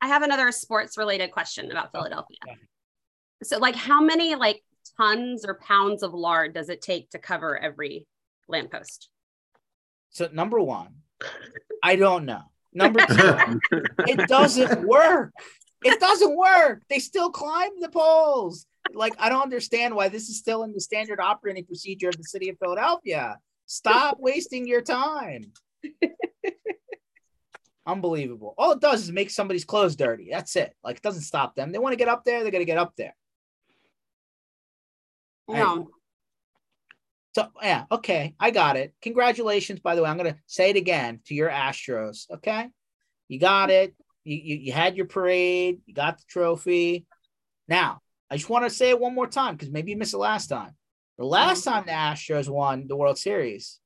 [0.00, 2.38] I have another sports related question about Philadelphia.
[3.42, 4.62] So, like, how many like
[4.96, 8.06] tons or pounds of lard does it take to cover every
[8.48, 9.10] lamppost?
[10.10, 10.88] So number one,
[11.82, 12.42] I don't know.
[12.72, 13.60] Number two,
[14.06, 15.32] it doesn't work.
[15.84, 16.82] It doesn't work.
[16.90, 18.66] They still climb the poles.
[18.94, 22.24] Like I don't understand why this is still in the standard operating procedure of the
[22.24, 23.38] city of Philadelphia.
[23.66, 25.52] Stop wasting your time.
[27.86, 28.54] Unbelievable.
[28.58, 30.28] All it does is make somebody's clothes dirty.
[30.30, 30.74] That's it.
[30.84, 31.72] Like it doesn't stop them.
[31.72, 33.14] They want to get up there, they're gonna get up there.
[35.50, 35.64] Hey.
[37.34, 38.94] So yeah, okay, I got it.
[39.00, 40.10] Congratulations, by the way.
[40.10, 42.30] I'm gonna say it again to your Astros.
[42.30, 42.68] Okay,
[43.28, 43.94] you got it.
[44.24, 45.80] You you, you had your parade.
[45.86, 47.06] You got the trophy.
[47.68, 48.00] Now
[48.30, 50.48] I just want to say it one more time because maybe you missed it last
[50.48, 50.72] time.
[51.16, 53.80] The last time the Astros won the World Series,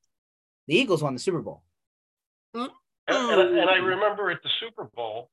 [0.67, 1.63] the Eagles won the Super Bowl.
[2.55, 2.71] Mm-hmm.
[3.07, 5.29] And, and, and I remember at the Super Bowl,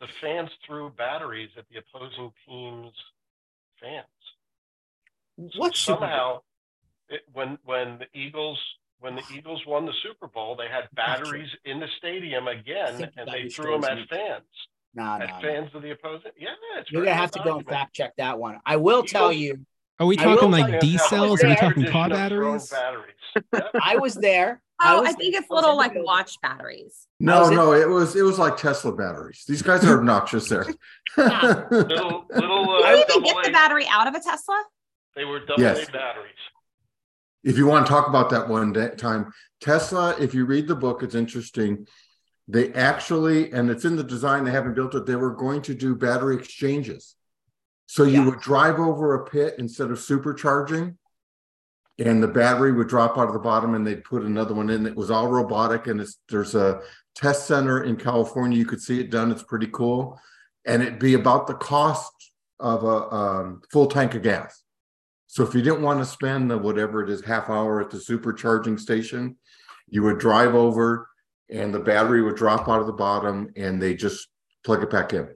[0.00, 2.92] the fans threw batteries at the opposing team's
[3.80, 4.04] fans.
[5.52, 6.40] So What Super somehow,
[7.08, 8.60] it, when when the Eagles
[9.00, 13.28] when the Eagles won the Super Bowl, they had batteries in the stadium again, and
[13.30, 14.44] they threw them at fans,
[14.94, 15.40] Nah, at nah, nah.
[15.40, 16.30] fans of the opposing.
[16.38, 18.60] Yeah, it's You're gonna have to go and fact check that one.
[18.64, 19.66] I will tell Eagles- you,
[20.00, 21.42] Are we talking like D cells?
[21.42, 22.68] Are we talking car batteries?
[22.70, 23.10] batteries?
[23.52, 23.70] Yep.
[23.82, 24.62] I was there.
[24.80, 25.42] Oh, was I think there.
[25.42, 27.08] it's little like watch batteries.
[27.18, 29.44] No, no, it was it was like Tesla batteries.
[29.48, 30.66] These guys are obnoxious there.
[31.16, 34.62] Little little uh, How did they double get the battery out of a Tesla?
[35.16, 35.88] They were double Yes.
[35.88, 36.32] A batteries.
[37.42, 40.76] if you want to talk about that one day, time, Tesla, if you read the
[40.76, 41.86] book, it's interesting.
[42.46, 45.74] They actually, and it's in the design, they haven't built it, they were going to
[45.74, 47.16] do battery exchanges.
[47.86, 48.26] So you Yeah.
[48.26, 50.96] would drive over a pit instead of supercharging,
[51.98, 54.86] and the battery would drop out of the bottom and they'd put another one in.
[54.86, 56.80] It was all robotic, and it's there's a
[57.14, 58.58] test center in California.
[58.58, 60.20] You could see it done, it's pretty cool.
[60.66, 62.12] And it'd be about the cost
[62.58, 64.62] of a um, full tank of gas.
[65.26, 67.98] So if you didn't want to spend the whatever it is half hour at the
[67.98, 69.36] supercharging station,
[69.88, 71.08] you would drive over
[71.50, 74.28] and the battery would drop out of the bottom and they just
[74.64, 75.28] plug it back in.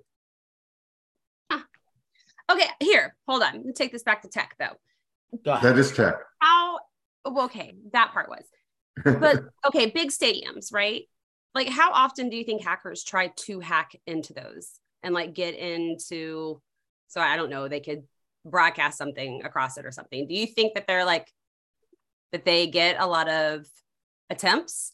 [1.51, 1.65] Ah.
[2.51, 3.55] Okay, here, hold on.
[3.55, 4.77] Let me take this back to tech though.
[5.45, 6.15] That is tech.
[6.41, 6.79] How
[7.27, 8.45] okay, that part was.
[9.05, 11.03] But okay, big stadiums, right?
[11.55, 15.55] Like how often do you think hackers try to hack into those and like get
[15.55, 16.61] into
[17.09, 18.05] so I don't know, they could
[18.45, 20.27] broadcast something across it or something.
[20.29, 21.33] Do you think that they're like
[22.33, 23.67] that they get a lot of
[24.31, 24.93] attempts?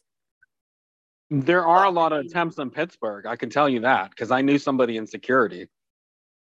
[1.31, 3.27] There are a lot of attempts in Pittsburgh.
[3.27, 5.68] I can tell you that because I knew somebody in security.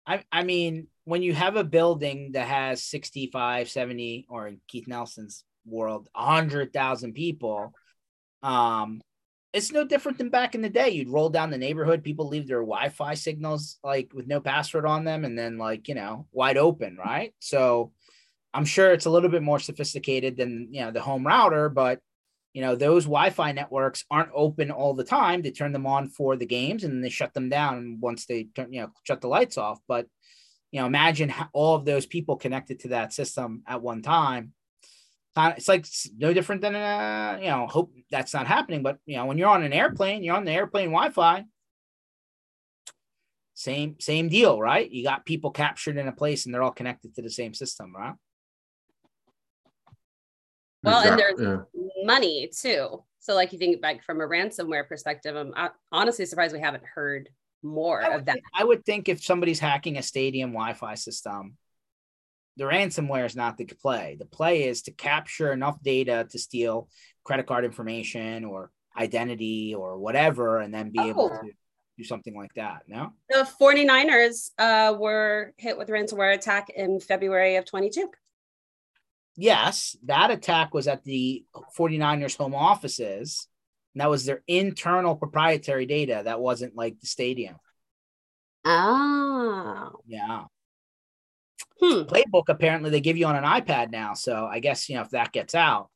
[0.06, 4.86] I, I mean, when you have a building that has 65, 70, or in Keith
[4.86, 7.72] Nelson's world, 100,000 people,
[8.42, 9.00] um,
[9.52, 10.90] it's no different than back in the day.
[10.90, 14.84] You'd roll down the neighborhood, people leave their Wi Fi signals like with no password
[14.84, 17.32] on them, and then, like, you know, wide open, right?
[17.38, 17.92] So,
[18.54, 22.00] I'm sure it's a little bit more sophisticated than you know the home router, but
[22.54, 25.42] you know those Wi-Fi networks aren't open all the time.
[25.42, 28.72] They turn them on for the games and they shut them down once they turn
[28.72, 29.80] you know shut the lights off.
[29.86, 30.06] But
[30.70, 34.52] you know, imagine all of those people connected to that system at one time.
[35.36, 35.84] It's like
[36.16, 37.66] no different than uh, you know.
[37.66, 40.52] Hope that's not happening, but you know, when you're on an airplane, you're on the
[40.52, 41.44] airplane Wi-Fi.
[43.54, 44.88] Same same deal, right?
[44.88, 47.94] You got people captured in a place, and they're all connected to the same system,
[47.96, 48.14] right?
[50.84, 51.44] Well, exactly.
[51.44, 52.04] and there's yeah.
[52.04, 53.02] money too.
[53.20, 57.30] So, like, you think like from a ransomware perspective, I'm honestly surprised we haven't heard
[57.62, 58.34] more of that.
[58.34, 61.56] Think, I would think if somebody's hacking a stadium Wi-Fi system,
[62.56, 64.16] the ransomware is not the play.
[64.18, 66.88] The play is to capture enough data to steal
[67.24, 71.08] credit card information or identity or whatever, and then be oh.
[71.08, 71.50] able to
[71.96, 72.82] do something like that.
[72.86, 78.10] No, the 49ers uh, were hit with ransomware attack in February of 22
[79.36, 81.44] yes, that attack was at the
[81.76, 83.48] 49ers home offices.
[83.94, 86.22] And that was their internal proprietary data.
[86.24, 87.56] That wasn't like the stadium.
[88.64, 90.00] Oh.
[90.06, 90.44] Yeah.
[91.80, 92.02] Hmm.
[92.02, 94.14] Playbook apparently they give you on an iPad now.
[94.14, 95.90] So I guess you know if that gets out.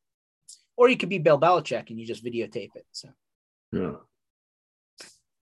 [0.76, 2.86] Or you could be Bill Belichick and you just videotape it.
[2.92, 3.08] So
[3.72, 3.94] yeah.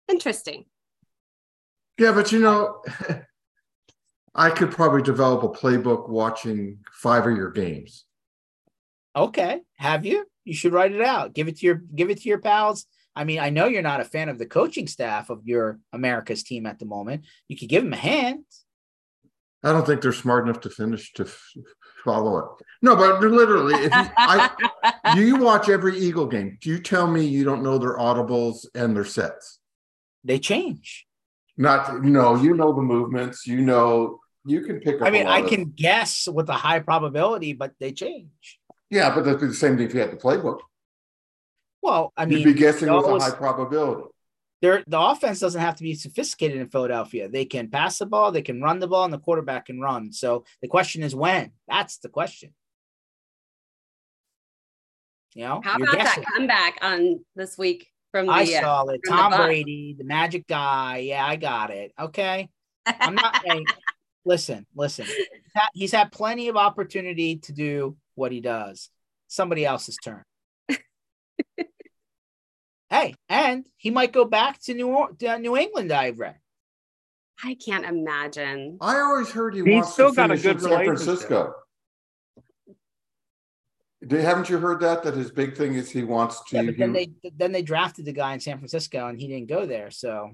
[0.10, 0.66] Interesting.
[1.98, 2.84] Yeah, but you know,
[4.36, 8.06] I could probably develop a playbook watching five of your games.
[9.16, 10.26] Okay, have you?
[10.44, 11.34] You should write it out.
[11.34, 12.86] Give it to your give it to your pals.
[13.16, 16.42] I mean, I know you're not a fan of the coaching staff of your America's
[16.42, 17.26] team at the moment.
[17.48, 18.46] You could give them a hand.
[19.64, 21.52] I don't think they're smart enough to finish to f-
[22.04, 22.46] follow it.
[22.82, 27.24] No, but literally, if you, I, you watch every Eagle game, do you tell me
[27.24, 29.60] you don't know their audibles and their sets?
[30.24, 31.06] They change.
[31.56, 33.46] Not no, you know the movements.
[33.46, 35.08] You know you can pick up.
[35.08, 38.60] I mean, I can guess with a high probability, but they change.
[38.90, 40.60] Yeah, but that'd be the same thing if you had the playbook.
[41.82, 44.04] Well, I mean, you'd be guessing with a high probability.
[44.62, 47.28] the offense doesn't have to be sophisticated in Philadelphia.
[47.28, 50.14] They can pass the ball, they can run the ball, and the quarterback can run.
[50.14, 51.52] So the question is when.
[51.68, 52.54] That's the question.
[55.36, 56.24] You know, how about guessing.
[56.24, 58.34] that comeback on this week from the?
[58.34, 59.02] I uh, saw it.
[59.08, 60.98] Tom the Brady, the magic guy.
[61.00, 61.92] Yeah, I got it.
[62.00, 62.50] Okay,
[62.86, 63.44] I'm not.
[64.26, 65.06] Listen, listen.
[65.74, 68.90] He's had plenty of opportunity to do what he does.
[69.28, 70.24] Somebody else's turn.
[72.90, 75.92] hey, and he might go back to New or- to New England.
[75.92, 76.38] I've read.
[77.44, 78.78] I can't imagine.
[78.80, 81.54] I always heard he He's wants still to got a good in San Francisco.
[84.10, 85.04] haven't you heard that?
[85.04, 86.58] That his big thing is he wants to.
[86.58, 89.50] Yeah, but then they then they drafted the guy in San Francisco and he didn't
[89.50, 89.90] go there.
[89.92, 90.32] So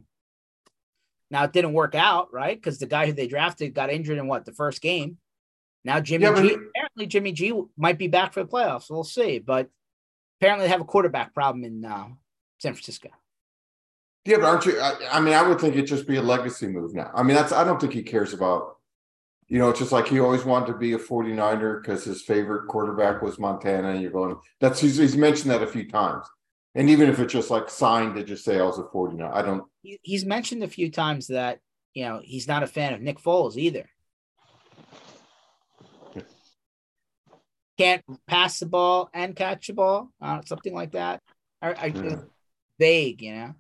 [1.32, 2.58] now it didn't work out, right?
[2.58, 5.18] Because the guy who they drafted got injured in what the first game.
[5.84, 8.90] Now Jimmy yeah, G apparently Jimmy G might be back for the playoffs.
[8.90, 9.70] We'll see, but
[10.40, 12.08] apparently they have a quarterback problem in uh,
[12.60, 13.10] San Francisco.
[14.26, 14.80] Yeah, but aren't you?
[14.80, 17.10] I, I, mean, I would think it'd just be a legacy move now.
[17.16, 18.76] I mean, that's I don't think he cares about.
[19.48, 22.68] You know, it's just like he always wanted to be a 49er because his favorite
[22.68, 24.36] quarterback was Montana, and you're going.
[24.60, 26.28] That's he's, he's mentioned that a few times.
[26.80, 29.42] And even if it's just like signed to just say I was a 49, I
[29.42, 29.66] don't.
[29.82, 31.60] He's mentioned a few times that
[31.94, 33.90] you know he's not a fan of Nick Foles either.
[37.78, 41.22] Can't pass the ball and catch the ball, uh, something like that.
[41.62, 42.16] I, I yeah.
[42.80, 43.54] vague, you know.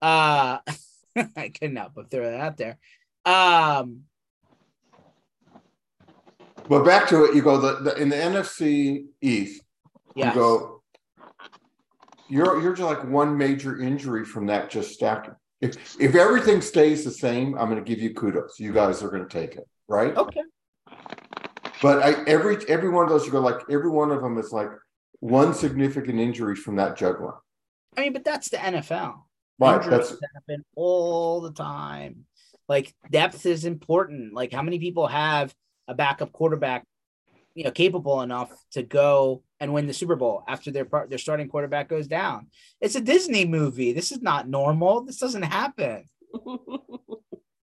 [0.00, 0.58] Uh,
[1.36, 2.78] I couldn't help but throw that out there.
[3.26, 4.04] Um,
[6.70, 9.62] but back to it, you go the, the in the NFC East.
[10.16, 10.34] Yes.
[10.34, 10.83] You go
[12.28, 15.34] you're you're just like one major injury from that just stacking.
[15.60, 18.58] If if everything stays the same, I'm going to give you kudos.
[18.58, 20.16] You guys are going to take it, right?
[20.16, 20.42] Okay.
[21.82, 24.52] But I every every one of those you go like every one of them is
[24.52, 24.70] like
[25.20, 27.32] one significant injury from that juggling.
[27.96, 29.20] I mean, but that's the NFL.
[29.58, 29.76] Right.
[29.76, 32.26] Injuries that's happen all the time.
[32.68, 34.34] Like depth is important.
[34.34, 35.54] Like how many people have
[35.86, 36.84] a backup quarterback,
[37.54, 41.18] you know, capable enough to go and win the Super Bowl after their part their
[41.18, 42.48] starting quarterback goes down.
[42.80, 43.92] It's a Disney movie.
[43.92, 45.04] This is not normal.
[45.04, 46.04] This doesn't happen.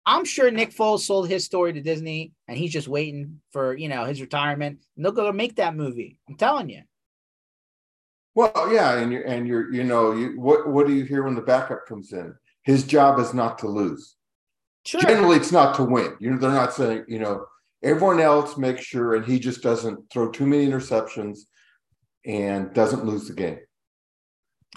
[0.07, 3.89] I'm sure Nick Foles sold his story to Disney and he's just waiting for, you
[3.89, 4.81] know, his retirement.
[4.97, 6.19] And they'll go make that movie.
[6.29, 6.83] I'm telling you.
[8.35, 11.35] Well, yeah, and you're and you're you know, you what what do you hear when
[11.35, 12.35] the backup comes in?
[12.65, 14.17] His job is not to lose.
[14.85, 15.01] Sure.
[15.01, 16.15] Generally it's not to win.
[16.21, 17.45] You know, they're not saying, you know,
[17.83, 21.41] everyone else makes sure and he just doesn't throw too many interceptions
[22.25, 23.61] and doesn't lose the game.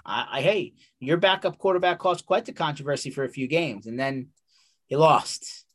[0.05, 3.99] I, I hey, your backup quarterback caused quite the controversy for a few games, and
[3.99, 4.29] then
[4.87, 5.65] he lost.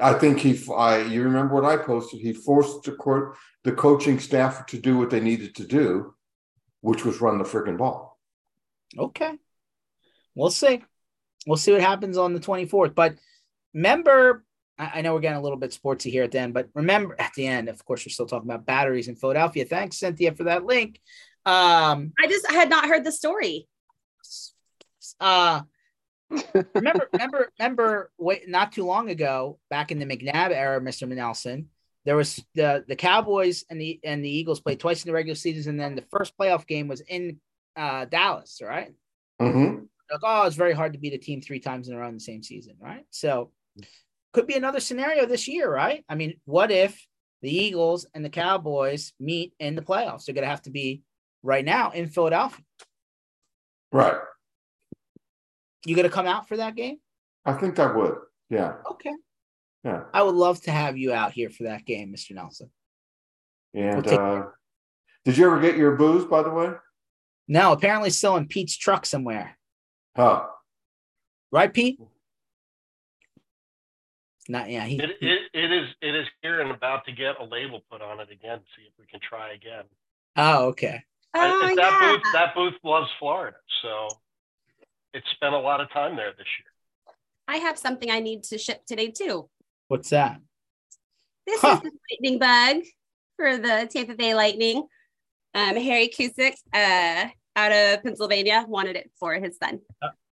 [0.00, 0.58] I think he.
[0.72, 2.20] I you remember what I posted?
[2.20, 6.14] He forced the court the coaching staff to do what they needed to do,
[6.80, 8.18] which was run the freaking ball.
[8.98, 9.38] Okay,
[10.34, 10.82] we'll see.
[11.46, 12.94] We'll see what happens on the twenty fourth.
[12.94, 13.16] But
[13.74, 14.44] remember,
[14.82, 17.14] I, I know we're getting a little bit sportsy here at the end, but remember
[17.18, 19.64] at the end, of course, we're still talking about batteries in Philadelphia.
[19.64, 21.00] Thanks, Cynthia, for that link.
[21.46, 23.68] Um, I just had not heard the story.
[25.20, 25.62] Uh,
[26.74, 31.08] remember, remember, remember, wait, not too long ago, back in the McNabb era, Mr.
[31.08, 31.68] Nelson,
[32.04, 35.36] there was the the Cowboys and the and the Eagles played twice in the regular
[35.36, 37.38] season, and then the first playoff game was in
[37.76, 38.92] uh, Dallas, right?
[39.40, 39.84] Mm-hmm.
[40.10, 42.14] Like, oh, it's very hard to beat a team three times in a row in
[42.14, 43.04] the same season, right?
[43.10, 43.52] So,
[44.32, 46.04] could be another scenario this year, right?
[46.08, 47.06] I mean, what if
[47.42, 50.24] the Eagles and the Cowboys meet in the playoffs?
[50.24, 51.02] They're going to have to be
[51.42, 52.64] right now in Philadelphia.
[53.92, 54.16] Right.
[55.84, 56.98] You going to come out for that game?
[57.44, 58.14] I think I would.
[58.48, 58.74] Yeah.
[58.90, 59.12] Okay.
[59.84, 60.04] Yeah.
[60.14, 62.34] I would love to have you out here for that game, Mr.
[62.34, 62.70] Nelson.
[63.74, 64.42] And We'll uh,
[65.24, 66.72] did you ever get your booze, by the way?
[67.48, 69.58] No, apparently still in Pete's truck somewhere.
[70.16, 70.46] Huh.
[71.50, 71.98] Right, Pete?
[74.48, 74.84] Not yeah.
[74.84, 78.02] He, It, it, it is it is here and about to get a label put
[78.02, 78.60] on it again.
[78.76, 79.84] See if we can try again.
[80.36, 81.02] oh, okay.
[81.34, 82.12] Oh, if that yeah.
[82.12, 84.08] booth that booth loves Florida, so
[85.14, 87.14] it spent a lot of time there this year.
[87.48, 89.48] I have something I need to ship today too.
[89.88, 90.40] What's that?
[91.46, 91.80] This Huh.
[91.82, 92.84] is the lightning bug
[93.36, 94.86] for the Tampa Bay Lightning.
[95.54, 99.80] Um, Harry Kusick, uh, out of Pennsylvania, wanted it for his son.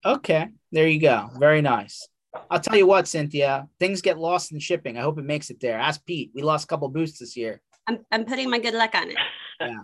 [0.04, 1.28] Okay, there you go.
[1.38, 2.08] Very nice.
[2.50, 4.96] I'll tell you what, Cynthia, things get lost in shipping.
[4.96, 5.78] I hope it makes it there.
[5.78, 6.30] Ask Pete.
[6.34, 7.60] We lost a couple boosts this year.
[7.86, 9.16] I'm, I'm putting my good luck on it.
[9.62, 9.76] Yeah.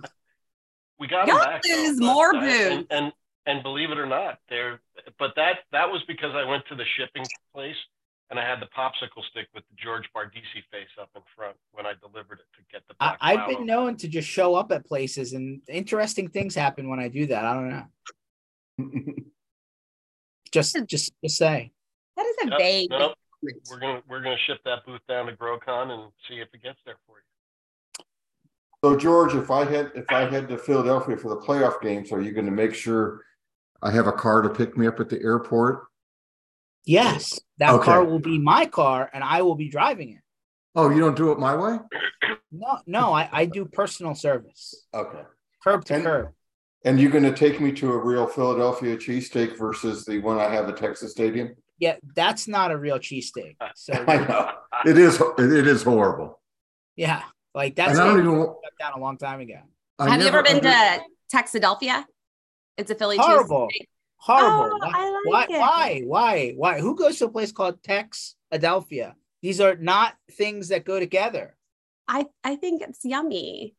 [0.99, 1.63] we got Y'all them back.
[1.63, 2.41] though, lose but, more uh.
[2.41, 3.13] And, and
[3.45, 4.81] and believe it or not, there.
[5.19, 7.77] But that that was because I went to the shipping place
[8.31, 11.85] and I had the popsicle stick with the George Bardissi face up in front when
[11.85, 12.95] I delivered it to get the.
[13.01, 13.65] I, I've been over.
[13.67, 17.45] known to just show up at places, and interesting things happen when I do that.
[17.45, 17.85] I don't know.
[20.53, 21.73] Just, just to say.
[22.39, 22.91] That is a Yep, vague.
[22.91, 26.63] no, we're gonna we're gonna ship that booth down to GrowCon and see if it
[26.63, 28.05] gets there for you.
[28.85, 32.21] So George, if I head if I head to Philadelphia for the playoff games, are
[32.21, 33.23] you going to make sure
[33.83, 35.85] I have a car to pick me up at the airport?
[36.85, 37.85] Yes, that Okay.
[37.85, 40.21] car will be my car, and I will be driving it.
[40.77, 41.79] Oh, you don't do it my way?
[42.53, 45.23] No, no, I, I do personal service, Okay.
[45.65, 46.33] curb to And- curb.
[46.85, 50.49] And you're going to take me to a real Philadelphia cheesesteak versus the one I
[50.49, 51.57] have at Texas Stadium?
[51.79, 53.57] Yeah, that's not a real cheesesteak.
[53.75, 54.51] So I know
[54.87, 55.21] it is.
[55.39, 56.41] It is horrible.
[56.97, 57.23] yeah,
[57.55, 58.47] like that's And don't been even.
[58.47, 59.59] shut down a long time ago.
[59.99, 61.03] I Have you ever been under- to
[61.35, 62.05] Texadelphia?
[62.77, 63.69] It's a Philly Horrible.
[63.69, 63.89] cheesesteak.
[64.19, 64.79] Horrible.
[64.83, 65.51] Oh, why, I why, it.
[65.61, 66.03] why?
[66.07, 66.53] Why?
[66.57, 66.81] Why?
[66.81, 69.15] Who goes to a place called Tex Adelphia?
[69.43, 71.57] These are not things that go together.
[72.09, 73.75] I, I think it's yummy.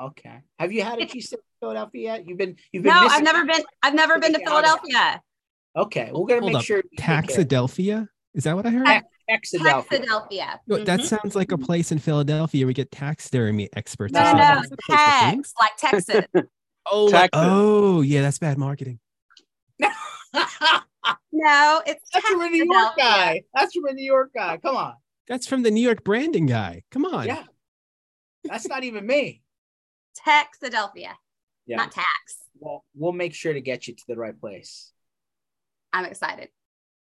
[0.00, 0.40] Okay.
[0.58, 2.26] Have you had a cheesesteak in Philadelphia yet?
[2.26, 3.62] You've been you've been No, I've never been.
[3.82, 5.22] I've never been to Missing out on- Philadelphia.
[5.76, 6.64] Okay, we're gonna Hold make up.
[6.64, 7.22] sure you take care.
[7.22, 8.08] Taxadelphia?
[8.34, 8.86] Is that what I heard?
[8.86, 9.06] Tax-
[9.52, 9.84] Texadelphia.
[9.86, 10.58] Texadelphia.
[10.66, 11.04] No, That Mhm.
[11.04, 12.66] sounds like a place in Philadelphia.
[12.66, 14.12] We get taxidermy experts.
[14.12, 14.48] or No, no, something.
[14.48, 14.54] no.
[14.54, 15.52] That's a place for things.
[15.52, 16.26] Tex, like Texas.
[16.90, 17.30] Oh, Texas.
[17.40, 18.98] oh, yeah, that's bad marketing.
[19.78, 19.90] no,
[21.86, 23.42] it's That's from a New York guy.
[23.54, 24.56] That's from a New York guy.
[24.58, 24.94] Come on.
[25.28, 26.82] That's from the New York branding guy.
[26.90, 27.26] Come on.
[27.26, 27.44] Yeah.
[28.44, 29.42] That's not even me.
[30.26, 31.12] Texadelphia,
[31.66, 31.76] Yeah.
[31.76, 32.06] not tax.
[32.58, 34.91] Well, we'll make sure to get you to the right place.
[35.92, 36.48] I'm excited,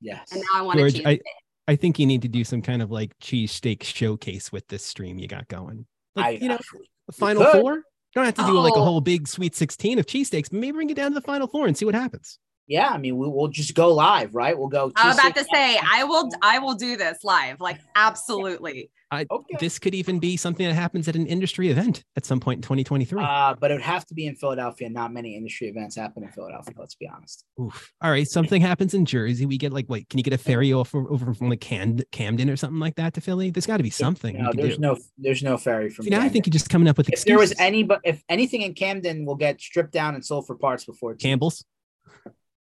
[0.02, 0.32] Yes.
[0.32, 1.08] and now I want George, to choose.
[1.08, 1.20] I,
[1.68, 5.18] I think you need to do some kind of like cheesesteak showcase with this stream
[5.20, 5.86] you got going.
[6.16, 7.62] Like, I, you know, I- the final could.
[7.62, 7.74] four.
[7.76, 7.84] You
[8.22, 8.84] don't have to do like a Oh.
[8.84, 11.76] whole big sweet 16 of cheesesteaks, maybe bring it down to the final four and
[11.76, 12.38] see what happens.
[12.68, 14.58] Yeah, I mean, we, we'll just go live, right?
[14.58, 14.92] We'll go.
[14.96, 16.30] I was about to say I will.
[16.42, 17.60] I will do this live.
[17.60, 18.90] Like absolutely.
[19.12, 19.58] I, Okay.
[19.60, 22.62] This could even be something that happens at an industry event at some point in
[22.64, 23.22] 2023.
[23.24, 24.90] Uh, but it would have to be in Philadelphia.
[24.90, 26.74] Not many industry events happen in Philadelphia.
[26.78, 27.46] Let's be honest.
[27.62, 27.92] Oof.
[28.02, 29.46] All right, something happens in Jersey.
[29.46, 32.50] We get like, wait, can you get a ferry over, over from like Cam- Camden
[32.50, 33.52] or something like that to Philly?
[33.52, 34.82] There's got to be something No, there's do.
[34.82, 36.06] no, there's no ferry from.
[36.06, 38.24] See, now I think you're just coming up with if there was any, but if
[38.30, 41.64] anything in Camden will get stripped down and sold for parts before Campbell's.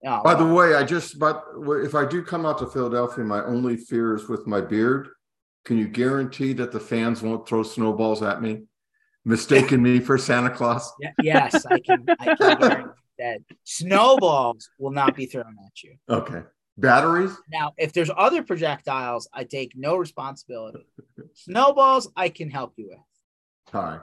[0.04, 1.44] Oh, By the way, I just but
[1.84, 5.08] if I do come out to Philadelphia, my only fear is with my beard.
[5.64, 8.62] Can you guarantee that the fans won't throw snowballs at me,
[9.26, 10.90] mistaking me for Santa Claus?
[11.22, 12.06] yes, I can.
[12.18, 15.96] I can guarantee that snowballs will not be thrown at you.
[16.08, 16.42] Okay.
[16.78, 17.36] Batteries?
[17.52, 20.86] Now, if there's other projectiles, I take no responsibility.
[21.34, 22.98] Snowballs, I can help you with.
[23.72, 23.98] Hi.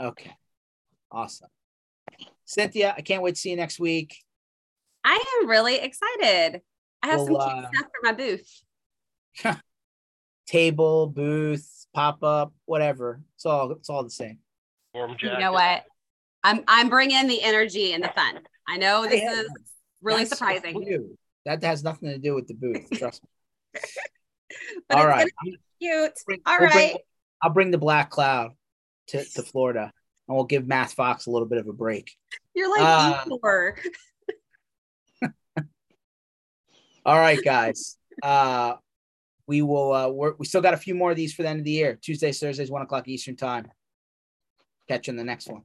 [0.00, 0.32] Okay,
[1.10, 1.48] awesome.
[2.44, 4.14] Cynthia, I can't wait to see you next week.
[5.06, 6.60] I am really excited.
[7.02, 8.62] I have Well, some uh, cute stuff for my booth.
[10.46, 13.20] table, booth, pop up, whatever.
[13.36, 14.38] It's all it's all the same.
[14.94, 15.34] Warm jacket.
[15.34, 15.84] You know what?
[16.42, 18.40] I'm I'm bringing the energy and the fun.
[18.68, 19.48] I know this yeah, is
[20.02, 21.16] really surprising.
[21.44, 22.90] That has nothing to do with the booth.
[22.90, 23.80] Trust me.
[24.90, 25.30] all right,
[25.80, 26.12] cute.
[26.26, 26.92] Bring, all we'll right.
[26.92, 26.96] Bring,
[27.42, 28.52] I'll bring the black cloud
[29.08, 29.92] to, to Florida,
[30.26, 32.10] and we'll give Matt Fox a little bit of a break.
[32.54, 33.24] You're like uh,
[37.06, 37.96] all right, guys.
[38.22, 38.74] Uh,
[39.46, 39.92] we will.
[39.92, 41.70] Uh, we we still got a few more of these for the end of the
[41.70, 41.98] year.
[42.02, 43.68] Tuesdays, Thursdays, one o'clock Eastern time.
[44.88, 45.62] Catch you in the next one.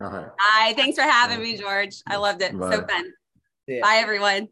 [0.00, 0.28] All right.
[0.38, 0.74] Hi.
[0.74, 1.96] Thanks for having me, George.
[2.06, 2.56] I loved it.
[2.58, 2.70] Bye.
[2.70, 3.12] So fun.
[3.68, 4.48] Bye, everyone.